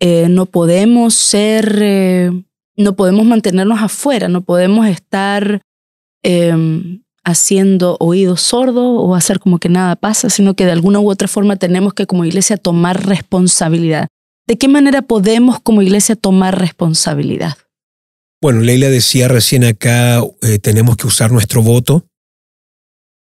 [0.00, 2.30] Eh, no podemos ser, eh,
[2.76, 5.62] no podemos mantenernos afuera, no podemos estar
[6.22, 11.10] em, haciendo oídos sordos o hacer como que nada pasa, sino que de alguna u
[11.10, 14.08] otra forma tenemos que como iglesia tomar responsabilidad.
[14.46, 17.56] ¿De qué manera podemos como iglesia tomar responsabilidad?
[18.40, 22.06] Bueno, Leila decía recién acá, eh, tenemos que usar nuestro voto,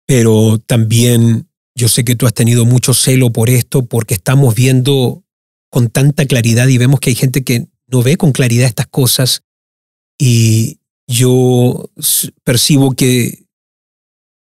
[0.08, 5.24] pero también yo sé que tú has tenido mucho celo por esto porque estamos viendo
[5.72, 9.42] con tanta claridad y vemos que hay gente que no ve con claridad estas cosas
[10.20, 11.90] y yo
[12.44, 13.46] percibo que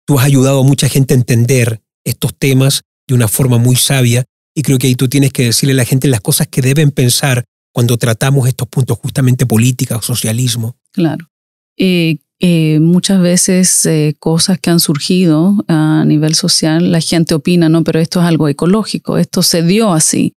[0.06, 4.24] tú has ayudado a mucha gente a entender estos temas de una forma muy sabia
[4.54, 6.90] y creo que ahí tú tienes que decirle a la gente las cosas que deben
[6.90, 10.76] pensar cuando tratamos estos puntos justamente política o socialismo.
[10.92, 11.28] Claro.
[11.76, 17.68] Eh, eh, muchas veces eh, cosas que han surgido a nivel social, la gente opina,
[17.68, 20.34] no, pero esto es algo ecológico, esto se dio así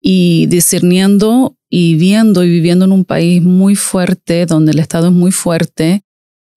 [0.00, 5.12] y discerniendo y viendo y viviendo en un país muy fuerte, donde el Estado es
[5.12, 6.02] muy fuerte,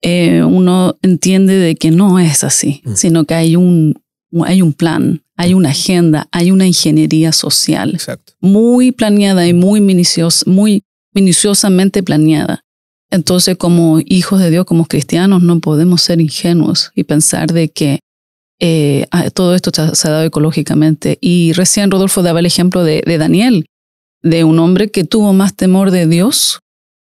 [0.00, 2.94] eh, uno entiende de que no es así, mm.
[2.94, 4.02] sino que hay un,
[4.44, 7.98] hay un plan, hay una agenda, hay una ingeniería social
[8.40, 12.64] muy planeada y muy, minucios, muy minuciosamente planeada.
[13.10, 18.00] Entonces, como hijos de Dios, como cristianos, no podemos ser ingenuos y pensar de que
[18.64, 21.18] eh, todo esto se ha dado ecológicamente.
[21.20, 23.66] Y recién Rodolfo daba el ejemplo de, Daniel,
[24.22, 26.60] de un hombre que tuvo más temor de Dios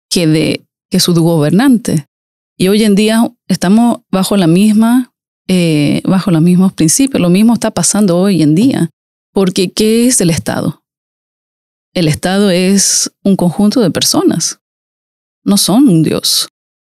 [0.09, 2.07] que de que su gobernante.
[2.57, 5.13] Y hoy en día estamos bajo la misma,
[5.49, 7.21] eh, bajo los mismos principios.
[7.21, 8.91] Lo mismo está pasando hoy en día.
[9.33, 10.85] Porque ¿qué es el Estado?
[11.95, 14.61] El Estado es un conjunto de personas.
[15.43, 16.49] No son un Dios.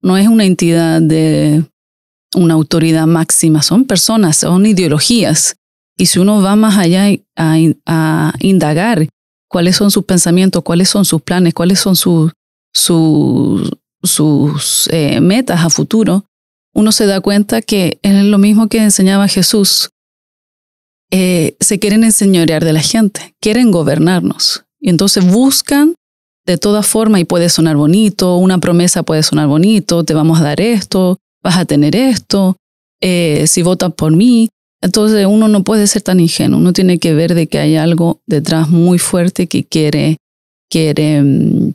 [0.02, 1.64] No es una entidad de
[2.34, 5.56] una autoridad máxima, son personas, son ideologías.
[5.96, 9.08] Y si uno va más allá a, indagar
[9.48, 12.32] cuáles son sus pensamientos, cuáles son sus planes, cuáles son sus,
[12.72, 13.70] sus,
[14.02, 16.24] sus eh, metas a futuro,
[16.74, 19.90] uno se da cuenta que es lo mismo que enseñaba Jesús.
[21.10, 24.64] Eh, se quieren enseñorear de la gente, quieren gobernarnos.
[24.80, 25.94] Y entonces buscan
[26.46, 30.42] de toda forma, y puede sonar bonito, una promesa puede sonar bonito, te vamos a
[30.42, 32.56] dar esto, vas a tener esto,
[33.00, 34.48] eh, si votas por mí.
[34.80, 38.20] Entonces uno no puede ser tan ingenuo, uno tiene que ver de que hay algo
[38.26, 40.16] detrás muy fuerte que quiere,
[40.70, 41.74] quiere mm,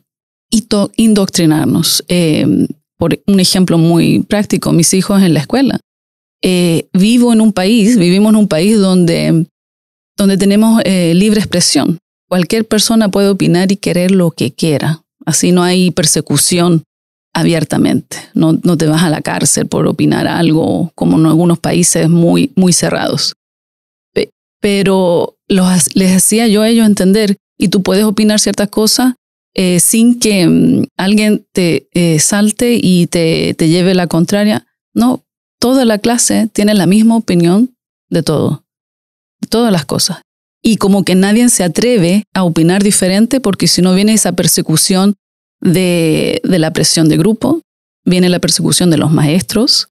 [0.97, 2.03] indoctrinarnos.
[2.08, 5.80] Eh, por un ejemplo muy práctico, mis hijos en la escuela.
[6.41, 9.45] Eh, vivo en un país, vivimos en un país donde,
[10.17, 11.99] donde tenemos libre expresión.
[12.27, 15.03] Cualquier persona puede opinar y querer lo que quiera.
[15.25, 16.84] Así no hay persecución
[17.38, 18.17] abiertamente.
[18.34, 22.52] No, no te vas a la cárcel por opinar algo, como en algunos países muy,
[22.56, 23.34] muy cerrados.
[24.60, 29.13] Pero los, les hacía yo a ellos entender, y tú puedes opinar ciertas cosas
[29.54, 34.65] eh, sin que mm, alguien te eh, salte y te, te lleve la contraria.
[34.95, 35.23] No,
[35.60, 37.76] toda la clase tiene la misma opinión
[38.10, 38.63] de todo,
[39.41, 40.21] de todas las cosas.
[40.63, 45.13] Y como que nadie se atreve a opinar diferente porque si no viene esa persecución
[45.62, 47.62] de, la presión de grupo,
[48.06, 49.89] viene la persecución de los maestros,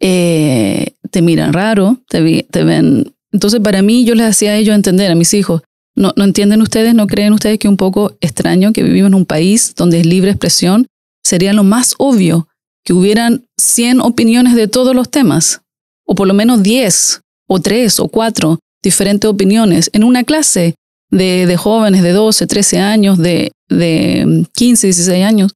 [0.00, 3.14] eh, te miran raro, te, te, ven.
[3.32, 5.62] Entonces, para mí, yo les hacía a ellos entender, a mis hijos,
[5.94, 9.26] no, no entienden ustedes, no creen ustedes que un poco extraño que vivimos en un
[9.26, 10.86] país donde es libre expresión,
[11.24, 12.48] sería lo más obvio
[12.84, 15.60] que hubieran 100 opiniones de todos los temas,
[16.06, 20.74] o por lo menos 10, o 3, o 4 diferentes opiniones en una clase
[21.10, 25.52] de, de jóvenes de 12, 13 años, de, de 15, 16 años.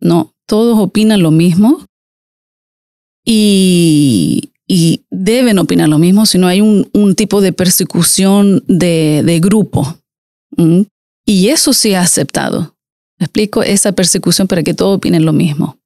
[0.00, 1.84] No, todos opinan lo mismo
[3.24, 9.22] y, y deben opinar lo mismo, si no hay un, un tipo de persecución de,
[9.24, 9.98] de grupo.
[11.26, 12.76] Y eso sí ha aceptado.
[13.18, 13.62] explico?
[13.62, 15.78] Esa persecución para que todos opinen lo mismo.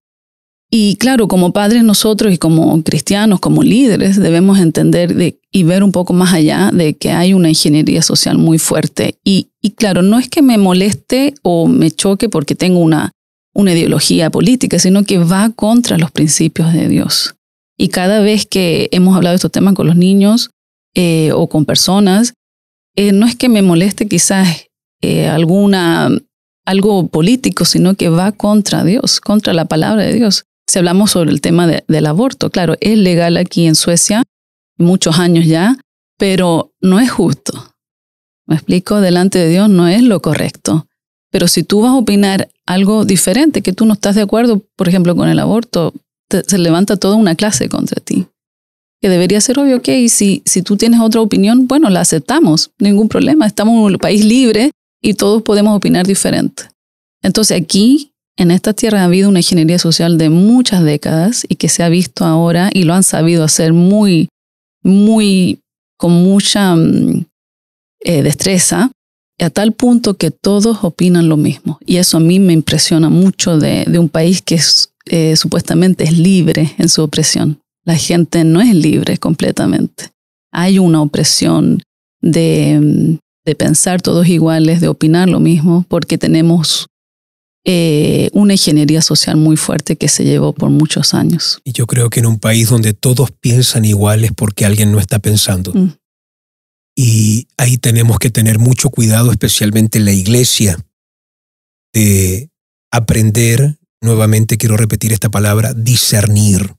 [0.72, 5.82] Y claro, como padres nosotros y como cristianos, como líderes, debemos entender de, y ver
[5.82, 9.18] un poco más allá de que hay una ingeniería social muy fuerte.
[9.24, 13.10] Y, y claro, no es que me moleste o me choque porque tengo una,
[13.52, 17.34] una ideología política, sino que va contra los principios de Dios.
[17.76, 20.50] Y cada vez que hemos hablado de estos temas con los niños
[20.94, 22.34] eh, o con personas,
[22.94, 24.66] eh, no es que me moleste quizás
[25.02, 26.10] eh, alguna,
[26.64, 31.32] algo político, sino que va contra Dios, contra la palabra de Dios si hablamos sobre
[31.32, 34.22] el tema del aborto, claro, es legal aquí en Suecia,
[34.78, 35.76] muchos años ya,
[36.16, 37.74] pero no es justo.
[38.46, 40.86] Me explico, delante de Dios no es lo correcto.
[41.32, 44.88] Pero si tú vas a opinar algo diferente, que tú no estás de acuerdo, por
[44.88, 45.92] ejemplo, con el aborto,
[46.28, 48.28] se levanta toda una clase contra ti.
[49.02, 53.08] Que debería ser obvio, ok, si, si tú tienes otra opinión, bueno, la aceptamos, ningún
[53.08, 53.44] problema.
[53.44, 54.70] Estamos en un país libre
[55.02, 56.62] y todos podemos opinar diferente.
[57.24, 58.09] Entonces aquí
[58.40, 61.90] en esta tierra ha habido una ingeniería social de muchas décadas y que se ha
[61.90, 64.30] visto ahora y lo han sabido hacer muy,
[64.82, 65.60] muy,
[65.98, 67.26] con mucha mm,
[68.00, 68.92] eh, destreza,
[69.38, 71.78] a tal punto que todos opinan lo mismo.
[71.84, 74.58] Y eso a mí me impresiona mucho de, un país que
[75.06, 77.60] eh, supuestamente es libre en su opresión.
[77.84, 80.12] La gente no es libre completamente.
[80.50, 81.82] Hay una opresión
[82.22, 86.86] de, mm, de pensar todos iguales, de opinar lo mismo, porque tenemos
[87.64, 91.60] eh, una ingeniería social muy fuerte que se llevó por muchos años.
[91.64, 94.98] Y yo creo que en un país donde todos piensan igual es porque alguien no
[94.98, 95.72] está pensando.
[95.74, 95.92] Mm.
[96.96, 100.78] Y ahí tenemos que tener mucho cuidado, especialmente en la iglesia,
[101.92, 102.50] de
[102.90, 106.74] aprender, nuevamente quiero repetir esta palabra, discernir.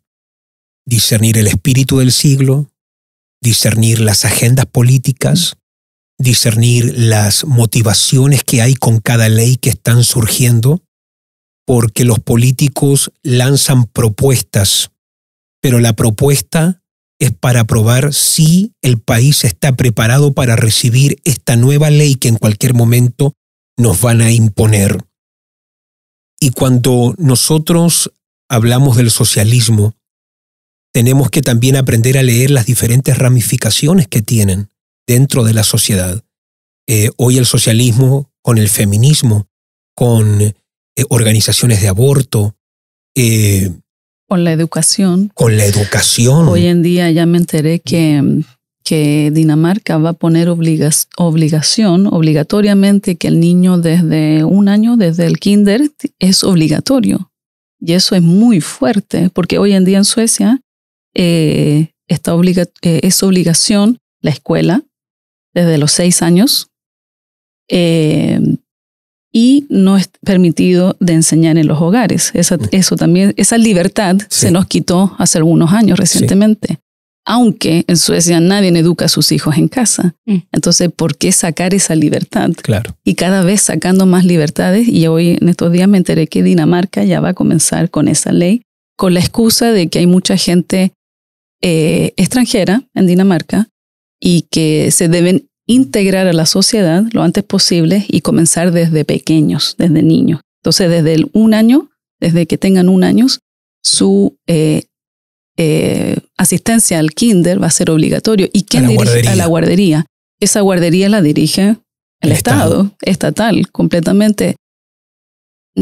[0.85, 2.71] Discernir el espíritu del siglo,
[3.39, 5.57] discernir las agendas políticas,
[6.21, 10.83] discernir las motivaciones que hay con cada ley que están surgiendo,
[11.65, 14.91] porque los políticos lanzan propuestas,
[15.61, 16.81] pero la propuesta
[17.19, 22.37] es para probar si el país está preparado para recibir esta nueva ley que en
[22.37, 23.35] cualquier momento
[23.77, 24.97] nos van a imponer.
[26.39, 28.11] Y cuando nosotros
[28.49, 29.95] hablamos del socialismo,
[30.91, 34.70] tenemos que también aprender a leer las diferentes ramificaciones que tienen
[35.11, 36.23] dentro de la sociedad.
[36.87, 39.49] Eh, hoy el socialismo con el feminismo,
[39.93, 40.53] con eh,
[41.09, 42.55] organizaciones de aborto.
[43.13, 43.71] Eh,
[44.29, 45.29] con la educación.
[45.33, 46.47] Con la educación.
[46.47, 48.41] Hoy en día ya me enteré que,
[48.85, 55.39] que Dinamarca va a poner obligación, obligatoriamente, que el niño desde un año, desde el
[55.39, 57.33] kinder, es obligatorio.
[57.81, 60.61] Y eso es muy fuerte, porque hoy en día en Suecia
[61.13, 62.33] está
[62.83, 64.83] es obligación la escuela,
[65.53, 66.67] desde los seis años.
[67.69, 68.39] Eh,
[69.33, 72.31] y no es permitido de enseñar en los hogares.
[72.33, 72.67] Esa, mm.
[72.71, 76.79] eso también, esa libertad se nos quitó hace algunos años recientemente.
[77.23, 80.15] Aunque en Suecia nadie educa a sus hijos en casa.
[80.25, 80.37] Mm.
[80.51, 82.49] Entonces, ¿por qué sacar esa libertad?
[82.61, 82.97] Claro.
[83.05, 84.87] Y cada vez sacando más libertades.
[84.87, 88.33] Y hoy, en estos días, me enteré que Dinamarca ya va a comenzar con esa
[88.33, 88.63] ley,
[88.97, 90.93] con la excusa de que hay mucha gente
[91.61, 93.70] eh, extranjera en Dinamarca
[94.21, 99.75] y que se deben integrar a la sociedad lo antes posible y comenzar desde pequeños,
[99.77, 100.41] desde niños.
[100.61, 103.25] Entonces, desde el un año, desde que tengan un año,
[103.83, 104.83] su eh,
[105.57, 108.47] eh, asistencia al kinder va a ser obligatorio.
[108.53, 110.05] ¿Y quién dirige a la guardería?
[110.39, 111.77] Esa guardería la dirige
[112.21, 114.55] el, Estado, estatal, completamente.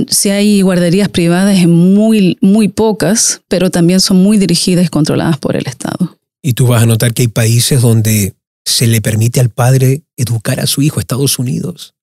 [0.08, 5.56] Si hay guarderías privadas, muy, muy pocas, pero también son muy dirigidas y controladas por
[5.58, 6.19] el Estado.
[6.42, 8.36] Y tú vas a notar que hay países donde
[8.66, 11.96] se le permite al padre educar a su hijo, Estados Unidos.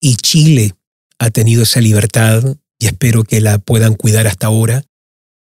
[0.00, 0.74] Y Chile
[1.18, 4.84] ha tenido esa libertad y espero que la puedan cuidar hasta ahora.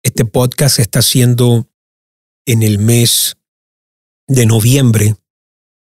[0.04, 1.70] Este podcast está haciendo
[2.46, 3.38] en el mes
[4.28, 5.16] de noviembre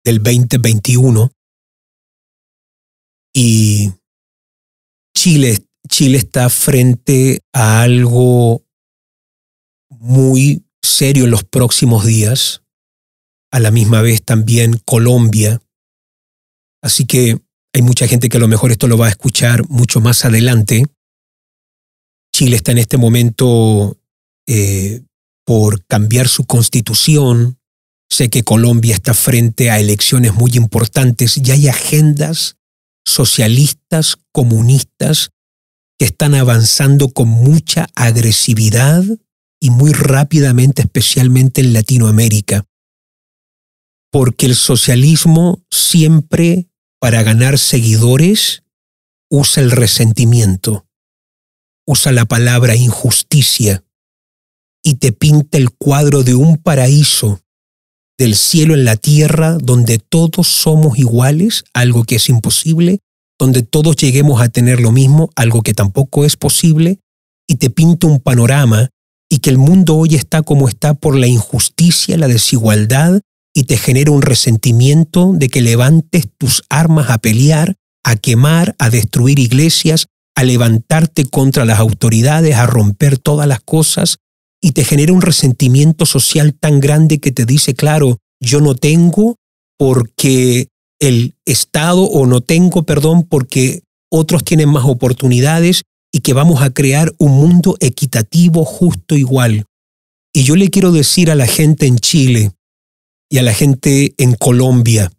[0.04, 1.32] del 2021
[3.34, 3.92] y
[5.14, 8.64] Chile, Chile está frente a algo
[9.90, 12.62] muy serio en los próximos días
[13.50, 15.60] a la misma vez también Colombia.
[16.82, 17.38] Así que
[17.72, 20.84] hay mucha gente que a lo mejor esto lo va a escuchar mucho más adelante.
[22.34, 23.98] Chile está en este momento
[24.46, 25.02] eh,
[25.44, 27.58] por cambiar su constitución.
[28.10, 32.56] Sé que Colombia está frente a elecciones muy importantes y hay agendas
[33.04, 35.30] socialistas, comunistas,
[35.98, 39.02] que están avanzando con mucha agresividad
[39.60, 42.64] y muy rápidamente, especialmente en Latinoamérica.
[44.10, 46.68] Porque el socialismo siempre,
[47.00, 48.62] para ganar seguidores,
[49.30, 50.86] usa el resentimiento,
[51.86, 53.84] usa la palabra injusticia
[54.82, 57.42] y te pinta el cuadro de un paraíso,
[58.18, 63.00] del cielo en la tierra, donde todos somos iguales, algo que es imposible,
[63.38, 67.00] donde todos lleguemos a tener lo mismo, algo que tampoco es posible,
[67.46, 68.90] y te pinta un panorama
[69.30, 73.20] y que el mundo hoy está como está por la injusticia, la desigualdad
[73.54, 78.90] y te genera un resentimiento de que levantes tus armas a pelear, a quemar, a
[78.90, 80.06] destruir iglesias,
[80.36, 84.18] a levantarte contra las autoridades, a romper todas las cosas,
[84.60, 89.36] y te genera un resentimiento social tan grande que te dice, claro, yo no tengo
[89.78, 90.68] porque
[91.00, 96.70] el Estado, o no tengo, perdón, porque otros tienen más oportunidades y que vamos a
[96.70, 99.64] crear un mundo equitativo, justo, igual.
[100.32, 102.52] Y yo le quiero decir a la gente en Chile,
[103.30, 105.12] y a la gente en Colombia,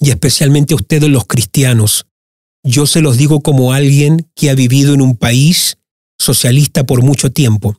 [0.00, 2.06] y especialmente a ustedes los cristianos.
[2.64, 5.78] Yo se los digo como alguien que ha vivido en un país
[6.18, 7.76] socialista por mucho tiempo.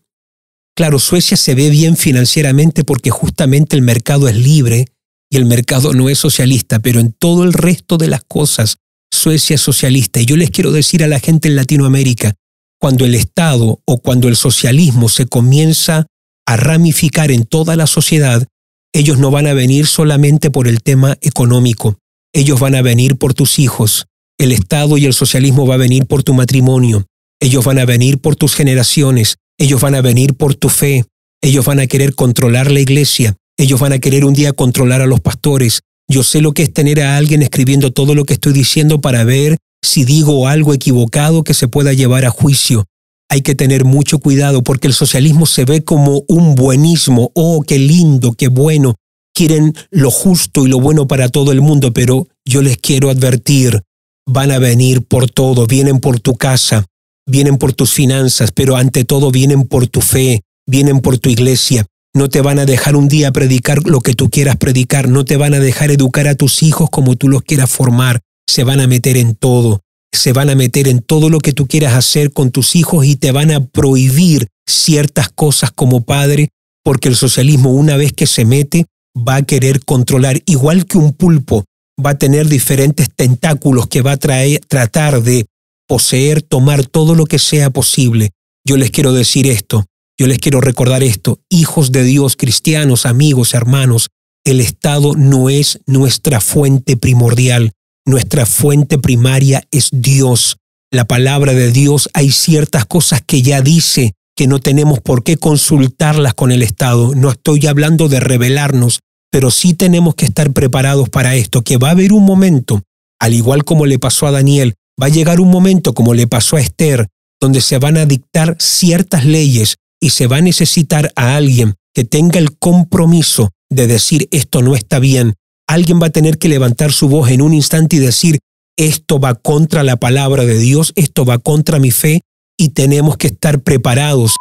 [0.76, 4.88] Claro, Suecia se ve bien financieramente porque justamente el mercado es libre
[5.30, 8.78] y el mercado no es socialista, pero en todo el resto de las cosas,
[9.14, 10.20] Suecia socialista.
[10.20, 12.34] Y yo les quiero decir a la gente en Latinoamérica,
[12.80, 16.08] cuando el Estado o cuando el socialismo se comienza
[16.46, 18.46] a ramificar en toda la sociedad,
[18.94, 21.98] ellos no van a venir solamente por el tema económico,
[22.34, 24.06] ellos van a venir por tus hijos.
[24.38, 27.06] El Estado y el socialismo va a venir por tu matrimonio,
[27.40, 31.06] ellos van a venir por tus generaciones, ellos van a venir por tu fe,
[31.42, 35.08] ellos van a querer controlar la iglesia, ellos van a querer un día controlar a
[35.08, 35.82] los pastores.
[36.10, 39.24] Yo sé lo que es tener a alguien escribiendo todo lo que estoy diciendo para
[39.24, 42.86] ver si digo algo equivocado que se pueda llevar a juicio
[43.34, 47.32] hay que tener mucho cuidado porque el socialismo se ve como un buenismo.
[47.34, 48.94] Oh, qué lindo, qué bueno.
[49.34, 53.82] Quieren lo justo y lo bueno para todo el mundo, pero yo les quiero advertir,
[54.28, 56.86] van a venir por todo, vienen por tu casa,
[57.26, 61.88] vienen por tus finanzas, pero ante todo vienen por tu fe, vienen por tu iglesia.
[62.16, 65.36] No te van a dejar un día predicar lo que tú quieras predicar, no te
[65.36, 68.88] van a dejar educar a tus hijos como tú los quieras formar, se van a
[68.88, 69.82] meter en todo.
[70.14, 73.16] Se van a meter en todo lo que tú quieras hacer con tus hijos y
[73.16, 76.50] te van a prohibir ciertas cosas como padre,
[76.84, 78.86] porque el socialismo una vez que se mete
[79.18, 81.66] va a querer controlar, igual que un pulpo,
[82.04, 85.46] va a tener diferentes tentáculos que va a tratar de
[85.88, 88.32] poseer, tomar todo lo que sea posible.
[88.66, 89.86] Yo les quiero decir esto,
[90.24, 94.08] yo les quiero recordar esto, hijos de Dios, cristianos, amigos, hermanos,
[94.46, 97.74] el Estado no es nuestra fuente primordial.
[98.06, 100.60] Nuestra fuente primaria es Dios.
[100.94, 105.36] La palabra de Dios hay ciertas cosas que ya dice que no tenemos por qué
[105.36, 107.14] consultarlas con el Estado.
[107.16, 111.90] No estoy hablando de rebelarnos, pero sí tenemos que estar preparados para esto, que va
[111.90, 112.82] a haber un momento,
[113.20, 116.56] al igual como le pasó a Daniel, va a llegar un momento, como le pasó
[116.56, 117.10] a Esther,
[117.42, 122.04] donde se van a dictar ciertas leyes y se va a necesitar a alguien que
[122.04, 125.36] tenga el compromiso de decir esto no está bien.
[125.66, 128.40] Alguien va a tener que levantar su voz en un instante y decir
[128.76, 132.20] esto va contra la palabra de Dios, esto va contra mi fe
[132.58, 134.36] y tenemos que estar preparados.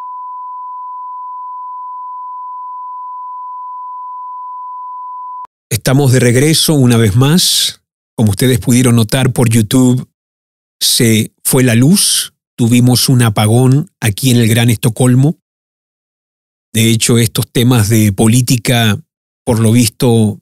[5.70, 7.82] Estamos de regreso una vez más.
[8.16, 10.08] Como ustedes pudieron notar por YouTube,
[10.80, 15.41] se fue la luz, tuvimos un apagón aquí en el Gran Estocolmo.
[16.72, 18.98] De hecho, estos temas de política,
[19.44, 20.40] por lo visto,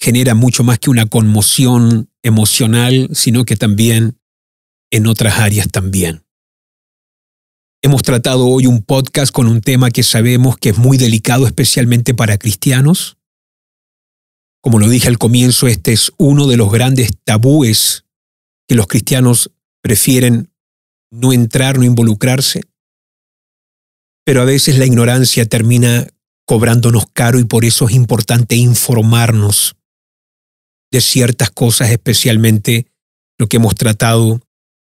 [0.00, 4.18] generan mucho más que una conmoción emocional, sino que también
[4.90, 6.24] en otras áreas también.
[7.82, 12.14] Hemos tratado hoy un podcast con un tema que sabemos que es muy delicado, especialmente
[12.14, 13.18] para cristianos.
[14.60, 18.04] Como lo dije al comienzo, este es uno de los grandes tabúes
[18.66, 19.52] que los cristianos
[19.82, 20.50] prefieren
[21.10, 22.62] no entrar, no involucrarse.
[24.28, 26.06] Pero a veces la ignorancia termina
[26.46, 29.74] cobrándonos caro y por eso es importante informarnos
[30.92, 32.88] de ciertas cosas, especialmente
[33.38, 34.42] lo que hemos tratado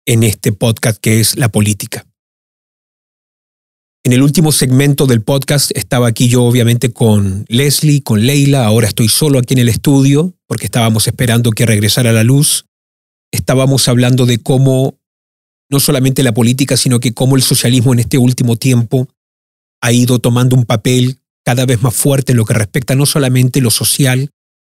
[0.05, 2.05] en este podcast que es la política.
[4.03, 8.89] En el último segmento del podcast estaba aquí yo obviamente con Leslie, con Leila, ahora
[8.89, 12.65] estoy solo aquí en el estudio porque estábamos esperando que regresara la luz.
[13.31, 14.99] Estábamos hablando de cómo
[15.71, 19.07] no solamente la política, sino que cómo el socialismo en este último tiempo
[19.81, 23.61] ha ido tomando un papel cada vez más fuerte en lo que respecta no solamente
[23.61, 24.29] lo social,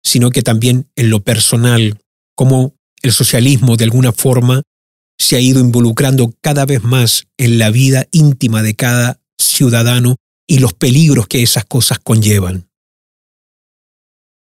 [0.02, 2.00] sino que también en lo personal,
[2.34, 4.62] cómo el socialismo de alguna forma
[5.18, 10.16] se ha ido involucrando cada vez más en la vida íntima de cada ciudadano
[10.48, 12.68] y los peligros que esas cosas conllevan.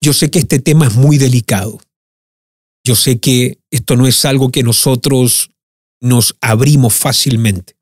[0.01, 1.79] Yo sé que este tema es muy delicado.
[2.85, 5.51] Yo sé que esto no es algo que nosotros
[6.01, 7.72] nos abrimos fácilmente.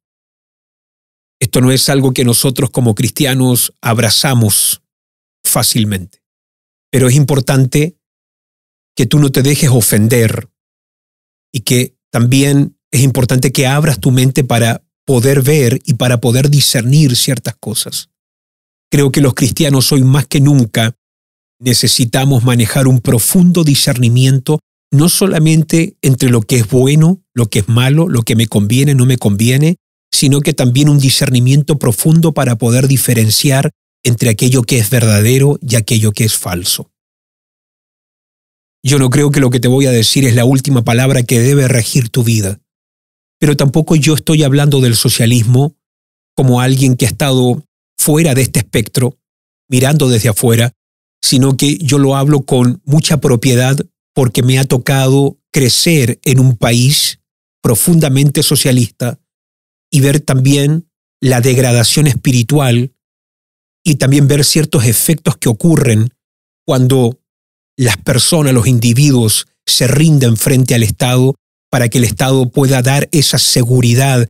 [1.41, 4.83] Esto no es algo que nosotros como cristianos abrazamos
[5.43, 6.21] fácilmente.
[6.91, 7.97] Pero es importante
[8.95, 10.49] que tú no te dejes ofender
[11.51, 16.51] y que también es importante que abras tu mente para poder ver y para poder
[16.51, 18.09] discernir ciertas cosas.
[18.91, 20.95] Creo que los cristianos hoy más que nunca
[21.59, 24.59] necesitamos manejar un profundo discernimiento,
[24.91, 28.93] no solamente entre lo que es bueno, lo que es malo, lo que me conviene,
[28.93, 29.77] no me conviene,
[30.11, 33.71] sino que también un discernimiento profundo para poder diferenciar
[34.03, 36.91] entre aquello que es verdadero y aquello que es falso.
[38.83, 41.39] Yo no creo que lo que te voy a decir es la última palabra que
[41.39, 42.59] debe regir tu vida,
[43.39, 45.75] pero tampoco yo estoy hablando del socialismo
[46.35, 47.63] como alguien que ha estado
[47.97, 49.19] fuera de este espectro,
[49.69, 50.73] mirando desde afuera,
[51.21, 53.77] sino que yo lo hablo con mucha propiedad
[54.13, 57.19] porque me ha tocado crecer en un país
[57.61, 59.20] profundamente socialista
[59.91, 60.89] y ver también
[61.21, 62.95] la degradación espiritual
[63.83, 66.09] y también ver ciertos efectos que ocurren
[66.65, 67.19] cuando
[67.77, 71.35] las personas, los individuos, se rinden frente al Estado
[71.69, 74.27] para que el Estado pueda dar esa seguridad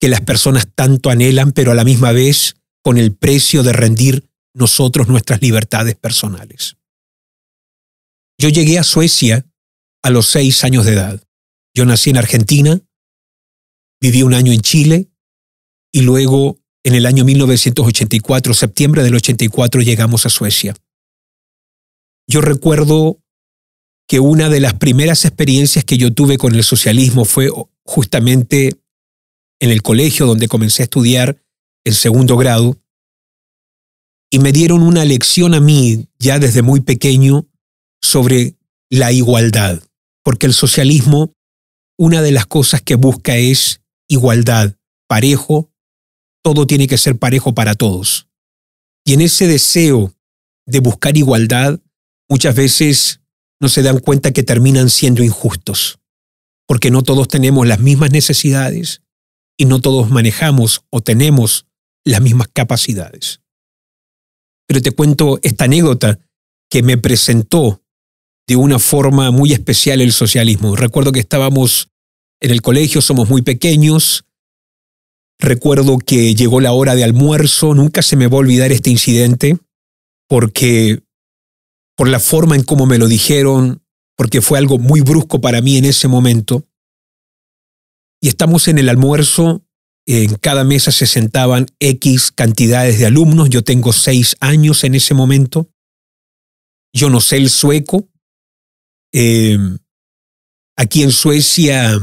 [0.00, 4.30] que las personas tanto anhelan, pero a la misma vez con el precio de rendir
[4.54, 6.76] nosotros nuestras libertades personales.
[8.38, 9.46] Yo llegué a Suecia
[10.02, 11.22] a los seis años de edad.
[11.74, 12.80] Yo nací en Argentina,
[14.00, 15.10] viví un año en Chile
[15.92, 20.74] y luego en el año 1984, septiembre del 84, llegamos a Suecia.
[22.26, 23.20] Yo recuerdo
[24.08, 27.50] que una de las primeras experiencias que yo tuve con el socialismo fue
[27.84, 28.80] justamente
[29.60, 31.42] en el colegio donde comencé a estudiar
[31.84, 32.76] en segundo grado
[34.30, 37.46] y me dieron una lección a mí ya desde muy pequeño
[38.00, 38.56] sobre
[38.88, 39.82] la igualdad,
[40.24, 41.34] porque el socialismo,
[41.98, 43.79] una de las cosas que busca es
[44.10, 44.76] igualdad,
[45.08, 45.70] parejo
[46.42, 48.28] todo tiene que ser parejo para todos.
[49.04, 50.12] Y en ese deseo
[50.66, 51.80] de buscar igualdad,
[52.28, 53.20] muchas veces
[53.60, 55.98] no se dan cuenta que terminan siendo injustos,
[56.66, 59.02] porque no todos tenemos las mismas necesidades
[59.58, 61.66] y no todos manejamos o tenemos
[62.04, 63.40] las mismas capacidades.
[64.66, 66.18] Pero te cuento esta anécdota
[66.70, 67.82] que me presentó
[68.46, 70.76] de una forma muy especial el socialismo.
[70.76, 71.90] Recuerdo que estábamos
[72.40, 74.24] en el colegio, somos muy pequeños,
[75.40, 79.56] Recuerdo que llegó la hora de almuerzo, nunca se me va a olvidar este incidente,
[80.28, 81.02] porque
[81.96, 83.82] por la forma en cómo me lo dijeron,
[84.16, 86.68] porque fue algo muy brusco para mí en ese momento.
[88.20, 89.64] Y estamos en el almuerzo,
[90.06, 95.14] en cada mesa se sentaban X cantidades de alumnos, yo tengo seis años en ese
[95.14, 95.70] momento,
[96.92, 98.06] yo no sé el sueco.
[99.12, 99.58] Eh,
[100.76, 101.98] aquí en Suecia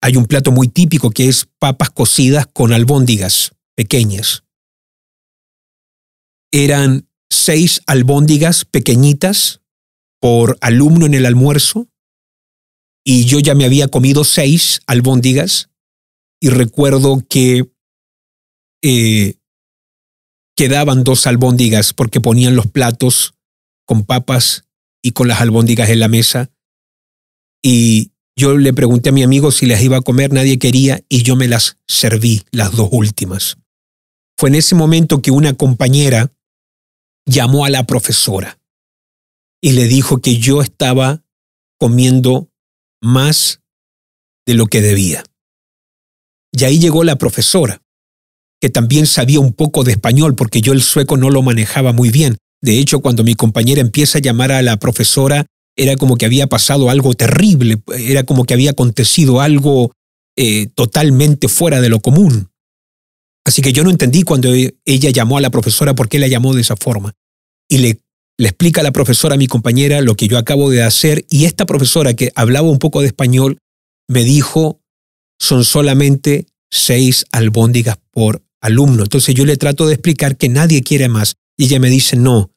[0.00, 4.44] hay un plato muy típico que es papas cocidas con albóndigas pequeñas.
[6.52, 9.60] Eran seis albóndigas pequeñitas
[10.20, 11.88] por alumno en el almuerzo
[13.04, 15.70] y yo ya me había comido seis albóndigas
[16.40, 17.70] y recuerdo que
[18.82, 19.34] eh,
[20.56, 23.34] quedaban dos albóndigas porque ponían los platos
[23.86, 24.64] con papas
[25.02, 26.50] y con las albóndigas en la mesa
[27.62, 31.22] y yo le pregunté a mi amigo si las iba a comer, nadie quería y
[31.22, 33.58] yo me las serví, las dos últimas.
[34.38, 36.32] Fue en ese momento que una compañera
[37.26, 38.58] llamó a la profesora
[39.60, 41.22] y le dijo que yo estaba
[41.78, 42.48] comiendo
[43.02, 43.60] más
[44.46, 45.24] de lo que debía.
[46.52, 47.82] Y ahí llegó la profesora,
[48.60, 52.10] que también sabía un poco de español porque yo el sueco no lo manejaba muy
[52.10, 52.36] bien.
[52.62, 55.46] De hecho, cuando mi compañera empieza a llamar a la profesora,
[55.80, 59.92] era como que había pasado algo terrible, era como que había acontecido algo
[60.36, 62.50] eh, totalmente fuera de lo común.
[63.46, 66.54] Así que yo no entendí cuando ella llamó a la profesora por qué la llamó
[66.54, 67.14] de esa forma.
[67.66, 67.98] Y le,
[68.36, 71.24] le explica a la profesora, a mi compañera, lo que yo acabo de hacer.
[71.30, 73.56] Y esta profesora, que hablaba un poco de español,
[74.06, 74.82] me dijo,
[75.38, 79.04] son solamente seis albóndigas por alumno.
[79.04, 81.36] Entonces yo le trato de explicar que nadie quiere más.
[81.56, 82.50] Y ella me dice, no,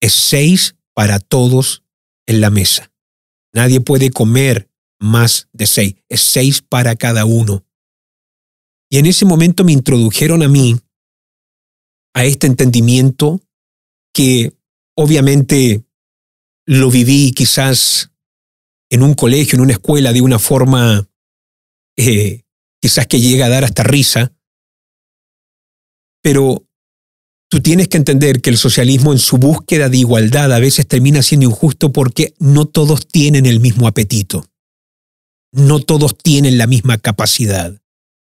[0.00, 1.81] es seis para todos
[2.32, 2.92] en la mesa.
[3.52, 5.96] Nadie puede comer más de seis.
[6.08, 7.64] Es seis para cada uno.
[8.90, 10.78] Y en ese momento me introdujeron a mí
[12.14, 13.40] a este entendimiento
[14.14, 14.52] que
[14.94, 15.84] obviamente
[16.66, 18.10] lo viví quizás
[18.90, 21.08] en un colegio, en una escuela, de una forma
[21.96, 22.42] eh,
[22.80, 24.34] quizás que llega a dar hasta risa,
[26.22, 26.66] pero
[27.52, 31.20] tú tienes que entender que el socialismo en su búsqueda de igualdad a veces termina
[31.20, 34.46] siendo injusto porque no todos tienen el mismo apetito,
[35.52, 37.78] no todos tienen la misma capacidad,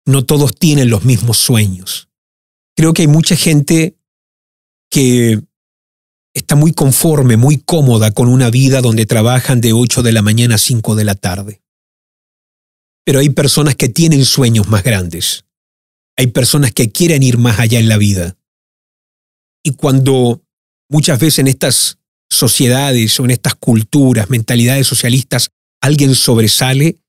[0.06, 2.08] no todos tienen los mismos sueños.
[2.76, 3.96] Creo que hay mucha gente
[4.88, 5.40] que
[6.32, 10.54] está muy conforme, muy cómoda con una vida donde trabajan de 8 de la mañana
[10.54, 11.60] a 5 de la tarde.
[13.04, 15.44] Pero hay personas que tienen sueños más grandes.
[16.16, 18.37] Hay personas que quieren ir más allá en la vida.
[19.68, 20.42] Y cuando
[20.88, 21.98] muchas veces en estas
[22.30, 25.50] sociedades o en estas culturas, mentalidades socialistas,
[25.82, 27.02] alguien sobresale,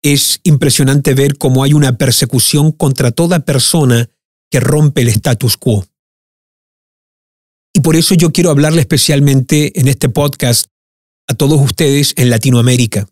[0.00, 4.08] es impresionante ver cómo hay una persecución contra toda persona
[4.48, 5.84] que rompe el status quo.
[7.74, 10.66] Y por eso yo quiero hablarle especialmente en este podcast
[11.26, 13.08] a todos ustedes en Latinoamérica.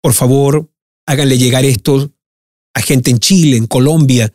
[0.00, 0.72] Por favor,
[1.06, 2.10] háganle llegar esto
[2.72, 4.32] a gente en Chile, en Colombia,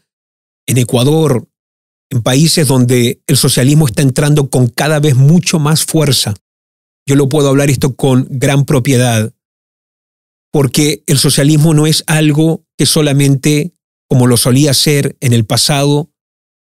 [0.68, 1.49] en Ecuador,
[2.10, 6.34] en países donde el socialismo está entrando con cada vez mucho más fuerza.
[7.05, 9.34] Yo lo puedo hablar esto con gran propiedad,
[10.51, 13.74] porque el socialismo no es algo que solamente,
[14.10, 16.12] como lo solía ser en el pasado,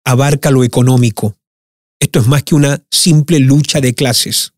[0.04, 1.36] abarca lo económico.
[2.00, 4.54] Esto es más que una simple lucha de clases,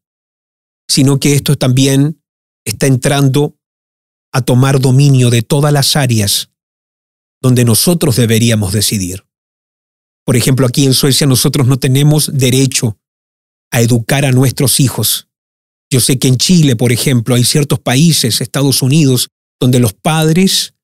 [0.88, 2.22] sino que esto también
[2.64, 3.56] está entrando
[4.32, 6.50] a tomar dominio de todas las áreas
[7.40, 9.24] donde nosotros deberíamos decidir.
[10.24, 12.98] Por ejemplo, aquí en Suecia nosotros no tenemos derecho
[13.70, 15.28] a educar a nuestros hijos.
[15.90, 19.28] Yo sé que en Chile, por ejemplo, hay ciertos países, Estados Unidos,
[19.60, 20.74] donde los padres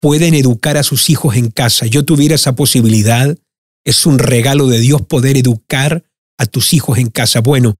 [0.00, 1.86] pueden educar a sus hijos en casa.
[1.86, 3.36] Yo tuviera esa posibilidad.
[3.84, 6.04] Es un regalo de Dios poder educar
[6.38, 7.40] a tus hijos en casa.
[7.40, 7.76] Bueno,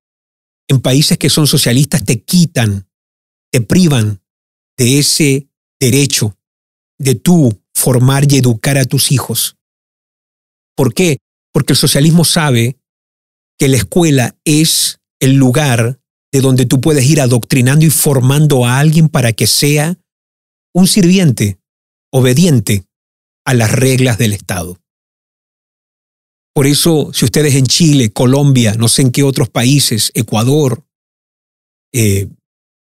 [0.69, 2.89] en países que son socialistas te quitan,
[3.53, 4.21] te privan
[4.77, 5.49] de ese
[5.81, 6.37] derecho
[6.99, 9.57] de tú formar y educar a tus hijos.
[10.77, 11.19] ¿Por qué?
[11.53, 12.77] Porque el socialismo sabe
[13.59, 15.99] que la escuela es el lugar
[16.33, 19.99] de donde tú puedes ir adoctrinando y formando a alguien para que sea
[20.75, 21.59] un sirviente,
[22.13, 22.85] obediente
[23.47, 24.79] a las reglas del Estado.
[26.55, 30.85] Por eso, si ustedes en Chile, Colombia, no sé en qué otros países, Ecuador,
[31.93, 32.29] eh,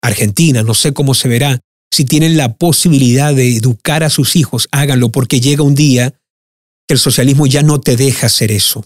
[0.03, 1.61] Argentina, no sé cómo se verá,
[1.93, 6.15] si tienen la posibilidad de educar a sus hijos, háganlo porque llega un día
[6.89, 8.85] el socialismo ya no te deja hacer eso.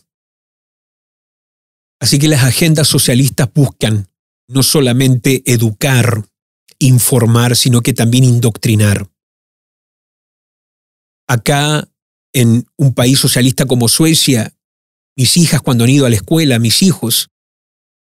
[2.01, 4.09] Así que las agendas socialistas buscan
[4.49, 6.29] no solamente educar,
[6.81, 9.09] informar, sino que también indoctrinar.
[11.29, 11.89] Acá,
[12.35, 14.53] en un país socialista como Suecia,
[15.17, 17.29] mis hijas cuando han ido a la escuela, mis hijos,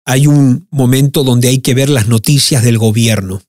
[0.04, 3.44] hay un momento donde hay que ver las noticias del gobierno,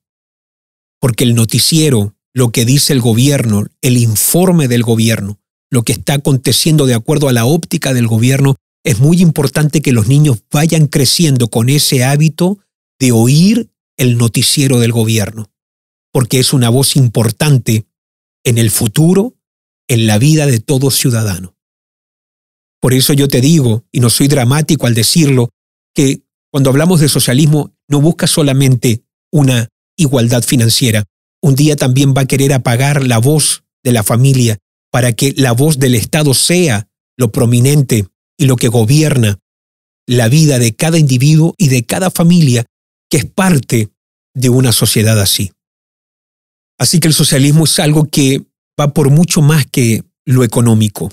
[1.00, 5.40] porque el noticiero, lo que dice el gobierno, el informe del gobierno,
[5.70, 9.92] lo que está aconteciendo de acuerdo a la óptica del gobierno, es muy importante que
[9.92, 12.60] los niños vayan creciendo con ese hábito
[13.00, 15.50] de oír el noticiero del gobierno,
[16.12, 17.86] porque es una voz importante
[18.44, 19.34] en el futuro,
[19.88, 21.56] en la vida de todo ciudadano.
[22.80, 25.50] Por eso yo te digo, y no soy dramático al decirlo,
[25.94, 29.02] que cuando hablamos de socialismo no busca solamente
[29.32, 31.04] una igualdad financiera,
[31.42, 34.58] un día también va a querer apagar la voz de la familia
[34.96, 36.88] para que la voz del Estado sea
[37.18, 38.06] lo prominente
[38.38, 39.38] y lo que gobierna
[40.06, 42.64] la vida de cada individuo y de cada familia
[43.10, 43.90] que es parte
[44.32, 45.52] de una sociedad así.
[46.78, 48.46] Así que el socialismo es algo que
[48.80, 51.12] va por mucho más que lo económico.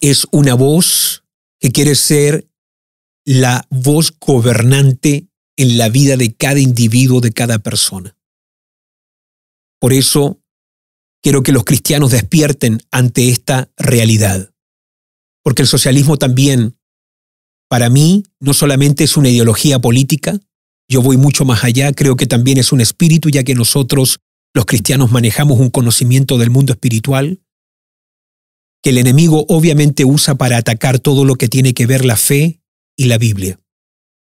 [0.00, 1.24] Es una voz
[1.60, 2.48] que quiere ser
[3.26, 5.26] la voz gobernante
[5.58, 8.16] en la vida de cada individuo, de cada persona.
[9.78, 10.40] Por eso
[11.26, 14.52] quiero que los cristianos despierten ante esta realidad.
[15.42, 16.76] Porque el socialismo también,
[17.68, 20.38] para mí, no solamente es una ideología política,
[20.88, 24.20] yo voy mucho más allá, creo que también es un espíritu, ya que nosotros,
[24.54, 27.40] los cristianos, manejamos un conocimiento del mundo espiritual,
[28.80, 32.60] que el enemigo obviamente usa para atacar todo lo que tiene que ver la fe
[32.96, 33.58] y la Biblia.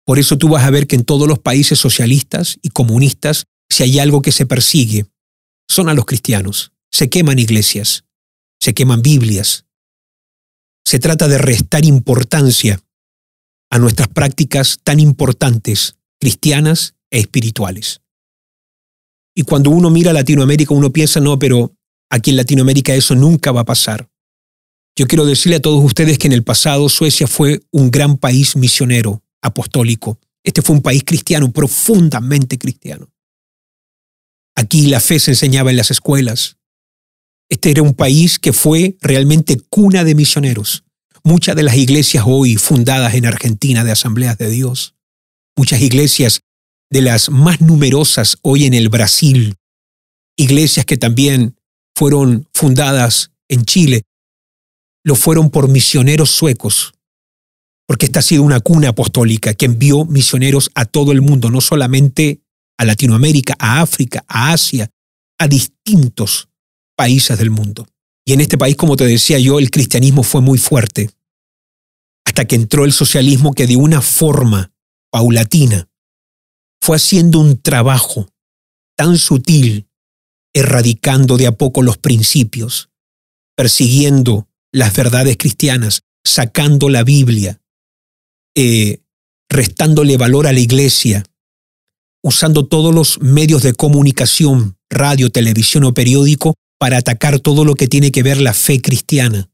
[0.05, 3.83] Por eso tú vas a ver que en todos los países socialistas y comunistas, si
[3.83, 5.05] hay algo que se persigue,
[5.69, 6.70] son a los cristianos.
[6.91, 8.05] Se queman iglesias,
[8.59, 9.65] se queman Biblias.
[10.85, 12.81] Se trata de restar importancia
[13.69, 18.01] a nuestras prácticas tan importantes, cristianas e espirituales.
[19.35, 21.73] Y cuando uno mira Latinoamérica, uno piensa, no, pero
[22.09, 24.09] aquí en Latinoamérica eso nunca va a pasar.
[24.97, 28.57] Yo quiero decirle a todos ustedes que en el pasado Suecia fue un gran país
[28.57, 30.19] misionero, apostólico.
[30.43, 33.09] Este fue un país cristiano, profundamente cristiano.
[34.55, 36.57] Aquí la fe se enseñaba en las escuelas.
[37.51, 40.85] Este era un país que fue realmente cuna de misioneros.
[41.21, 44.95] Muchas de las iglesias hoy fundadas en Argentina de asambleas de Dios,
[45.57, 46.39] muchas iglesias
[46.89, 49.57] de las más numerosas hoy en el Brasil,
[50.37, 51.57] iglesias que también
[51.93, 54.03] fueron fundadas en Chile,
[55.03, 56.93] lo fueron por misioneros suecos,
[57.85, 61.59] porque esta ha sido una cuna apostólica que envió misioneros a todo el mundo, no
[61.59, 62.39] solamente
[62.77, 64.89] a Latinoamérica, a África, a Asia,
[65.37, 66.47] a distintos
[66.95, 67.87] países del mundo.
[68.25, 71.09] Y en este país, como te decía yo, el cristianismo fue muy fuerte,
[72.25, 74.71] hasta que entró el socialismo que de una forma
[75.11, 75.89] paulatina
[76.81, 78.29] fue haciendo un trabajo
[78.95, 79.87] tan sutil,
[80.53, 82.89] erradicando de a poco los principios,
[83.55, 87.61] persiguiendo las verdades cristianas, sacando la Biblia,
[88.55, 89.01] eh,
[89.49, 91.23] restándole valor a la iglesia,
[92.23, 97.87] usando todos los medios de comunicación, radio, televisión o periódico, para atacar todo lo que
[97.87, 99.51] tiene que ver la fe cristiana.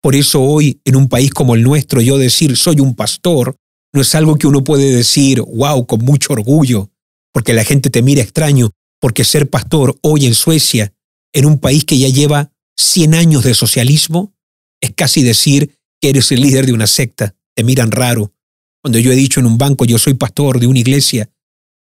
[0.00, 3.56] Por eso hoy, en un país como el nuestro, yo decir soy un pastor,
[3.92, 6.92] no es algo que uno puede decir, wow, con mucho orgullo,
[7.32, 8.70] porque la gente te mira extraño,
[9.00, 10.94] porque ser pastor hoy en Suecia,
[11.32, 14.32] en un país que ya lleva 100 años de socialismo,
[14.80, 18.32] es casi decir que eres el líder de una secta, te miran raro.
[18.80, 21.28] Cuando yo he dicho en un banco yo soy pastor de una iglesia,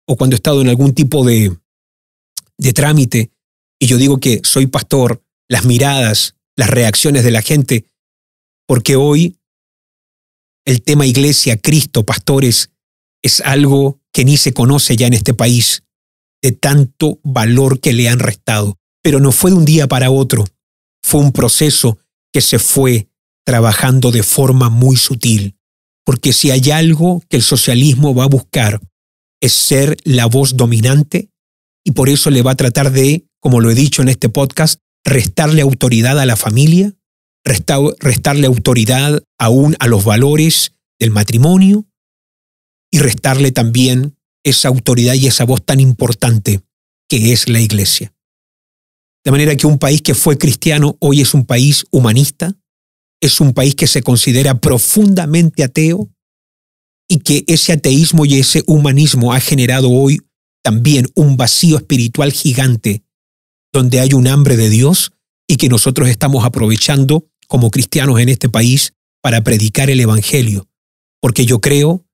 [0.06, 1.56] o cuando he estado en algún tipo de,
[2.58, 3.32] de trámite
[3.82, 7.84] y yo digo que soy pastor, las miradas, las reacciones de la gente,
[8.68, 9.40] porque hoy
[10.64, 12.70] el tema iglesia, Cristo, pastores,
[13.24, 15.82] es algo que ni se conoce ya en este país,
[16.40, 18.78] de tanto valor que le han restado.
[19.02, 20.44] Pero no fue de un día para otro,
[21.02, 21.98] fue un proceso
[22.32, 23.08] que se fue
[23.44, 25.56] trabajando de forma muy sutil.
[26.04, 28.80] Porque si hay algo que el socialismo va a buscar
[29.40, 31.30] es ser la voz dominante
[31.82, 34.78] y por eso le va a tratar de, como lo he dicho en este podcast,
[35.04, 36.94] restarle autoridad a la familia,
[37.44, 41.84] restarle autoridad aún a los valores del matrimonio
[42.92, 46.60] y restarle también esa autoridad y esa voz tan importante
[47.08, 48.14] que es la iglesia.
[49.24, 52.56] De manera que un país que fue cristiano hoy es un país humanista,
[53.20, 56.08] es un país que se considera profundamente ateo
[57.08, 60.20] y que ese ateísmo y ese humanismo ha generado hoy
[60.62, 63.02] también un vacío espiritual gigante
[63.72, 65.12] donde hay un hambre de Dios
[65.46, 70.68] y que nosotros estamos aprovechando como cristianos en este país para predicar el Evangelio,
[71.20, 72.06] porque yo creo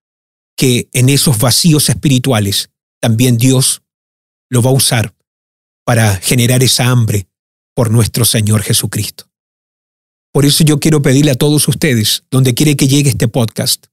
[0.56, 3.82] que en esos vacíos espirituales también Dios
[4.50, 5.14] lo va a usar
[5.84, 7.28] para generar esa hambre
[7.74, 9.30] por nuestro Señor Jesucristo.
[10.32, 13.86] Por eso yo quiero pedirle a todos ustedes, donde quiere que llegue este podcast,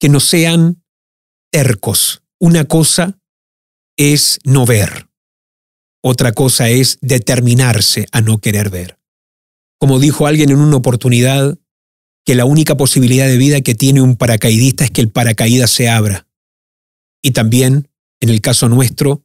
[0.00, 0.82] que no sean
[1.50, 2.22] tercos.
[2.38, 3.18] Una cosa
[3.96, 5.08] es no ver,
[6.08, 8.96] otra cosa es determinarse a no querer ver.
[9.80, 11.58] Como dijo alguien en una oportunidad,
[12.24, 15.88] que la única posibilidad de vida que tiene un paracaidista es que el paracaídas se
[15.88, 16.28] abra.
[17.22, 17.88] Y también,
[18.20, 19.24] en el caso nuestro,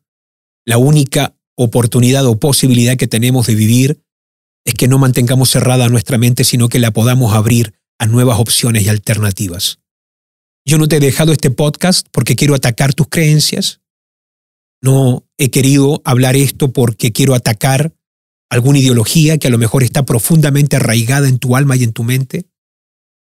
[0.66, 4.04] la única oportunidad o posibilidad que tenemos de vivir
[4.66, 8.84] es que no mantengamos cerrada nuestra mente, sino que la podamos abrir a nuevas opciones
[8.84, 9.78] y alternativas.
[10.66, 13.82] Yo no te he dejado este podcast porque quiero atacar tus creencias.
[14.82, 17.96] No he querido hablar esto porque quiero atacar
[18.52, 22.04] alguna ideología que a lo mejor está profundamente arraigada en tu alma y en tu
[22.04, 22.46] mente,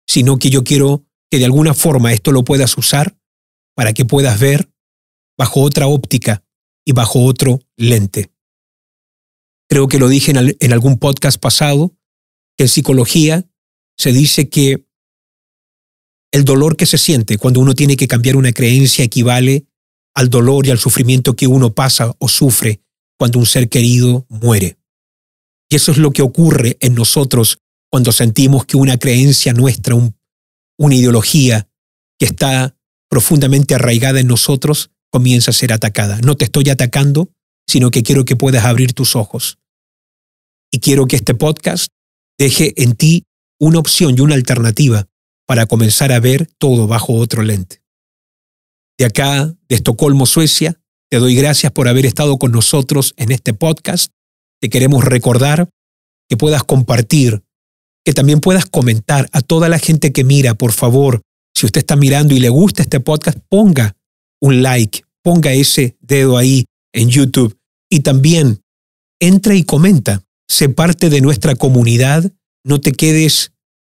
[0.09, 3.19] sino que yo quiero que de alguna forma esto lo puedas usar
[3.75, 4.73] para que puedas ver
[5.37, 6.43] bajo otra óptica
[6.83, 8.33] y bajo otro lente.
[9.69, 11.95] Creo que lo dije en, algún podcast pasado,
[12.57, 13.47] que en psicología
[13.99, 14.89] se dice que
[16.33, 19.68] el dolor que se siente cuando uno tiene que cambiar una creencia equivale
[20.19, 22.83] al dolor y al sufrimiento que uno pasa o sufre
[23.17, 24.77] cuando un ser querido muere.
[25.71, 27.59] Y eso es lo que ocurre en nosotros
[27.89, 31.69] cuando sentimos que una creencia nuestra, una ideología
[32.19, 32.77] que está
[33.09, 36.19] profundamente arraigada en nosotros, comienza a ser atacada.
[36.25, 37.31] No te estoy atacando,
[37.69, 39.61] sino que quiero que puedas abrir tus ojos.
[40.73, 41.93] Y quiero que este podcast
[42.37, 43.25] deje en ti
[43.61, 45.07] una opción y una alternativa
[45.47, 47.83] para comenzar a ver todo bajo otro lente.
[48.99, 53.55] De acá, de Estocolmo, Suecia, te doy gracias por haber estado con nosotros en este
[53.55, 54.13] podcast.
[54.61, 55.71] Te queremos recordar
[56.29, 57.45] que puedas compartir,
[58.05, 61.23] que también puedas comentar a toda la gente que mira, por favor,
[61.55, 63.95] si usted está mirando y le gusta este podcast, ponga
[64.41, 67.57] un like, ponga ese dedo ahí en YouTube
[67.89, 68.63] y también
[69.21, 70.25] entra y comenta.
[70.49, 72.33] Sé parte de nuestra comunidad,
[72.65, 73.53] no te quedes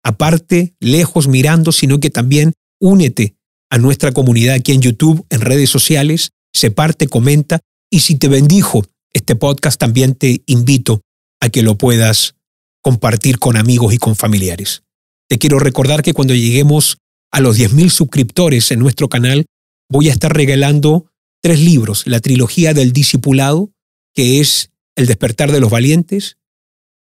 [0.04, 3.39] aparte, lejos mirando, sino que también únete
[3.70, 7.60] a nuestra comunidad aquí en YouTube, en redes sociales, se parte, comenta
[7.92, 11.02] y si te bendijo este podcast también te invito
[11.40, 12.36] a que lo puedas
[12.82, 14.84] compartir con amigos y con familiares.
[15.28, 16.98] Te quiero recordar que cuando lleguemos
[17.32, 19.46] a los 10.000 suscriptores en nuestro canal,
[19.90, 21.12] voy a estar regalando
[21.42, 23.72] tres libros, la trilogía del discipulado,
[24.14, 26.38] que es El despertar de los valientes,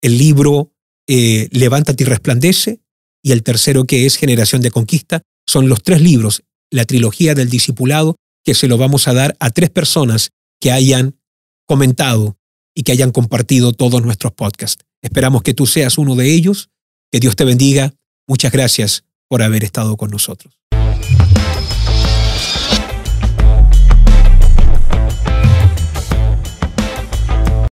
[0.01, 0.73] el libro
[1.07, 2.81] eh, Levántate y resplandece,
[3.23, 5.21] y el tercero que es Generación de Conquista.
[5.47, 9.49] Son los tres libros, la trilogía del discipulado, que se lo vamos a dar a
[9.49, 11.19] tres personas que hayan
[11.65, 12.37] comentado
[12.75, 14.83] y que hayan compartido todos nuestros podcasts.
[15.01, 16.69] Esperamos que tú seas uno de ellos.
[17.11, 17.93] Que Dios te bendiga.
[18.27, 20.56] Muchas gracias por haber estado con nosotros.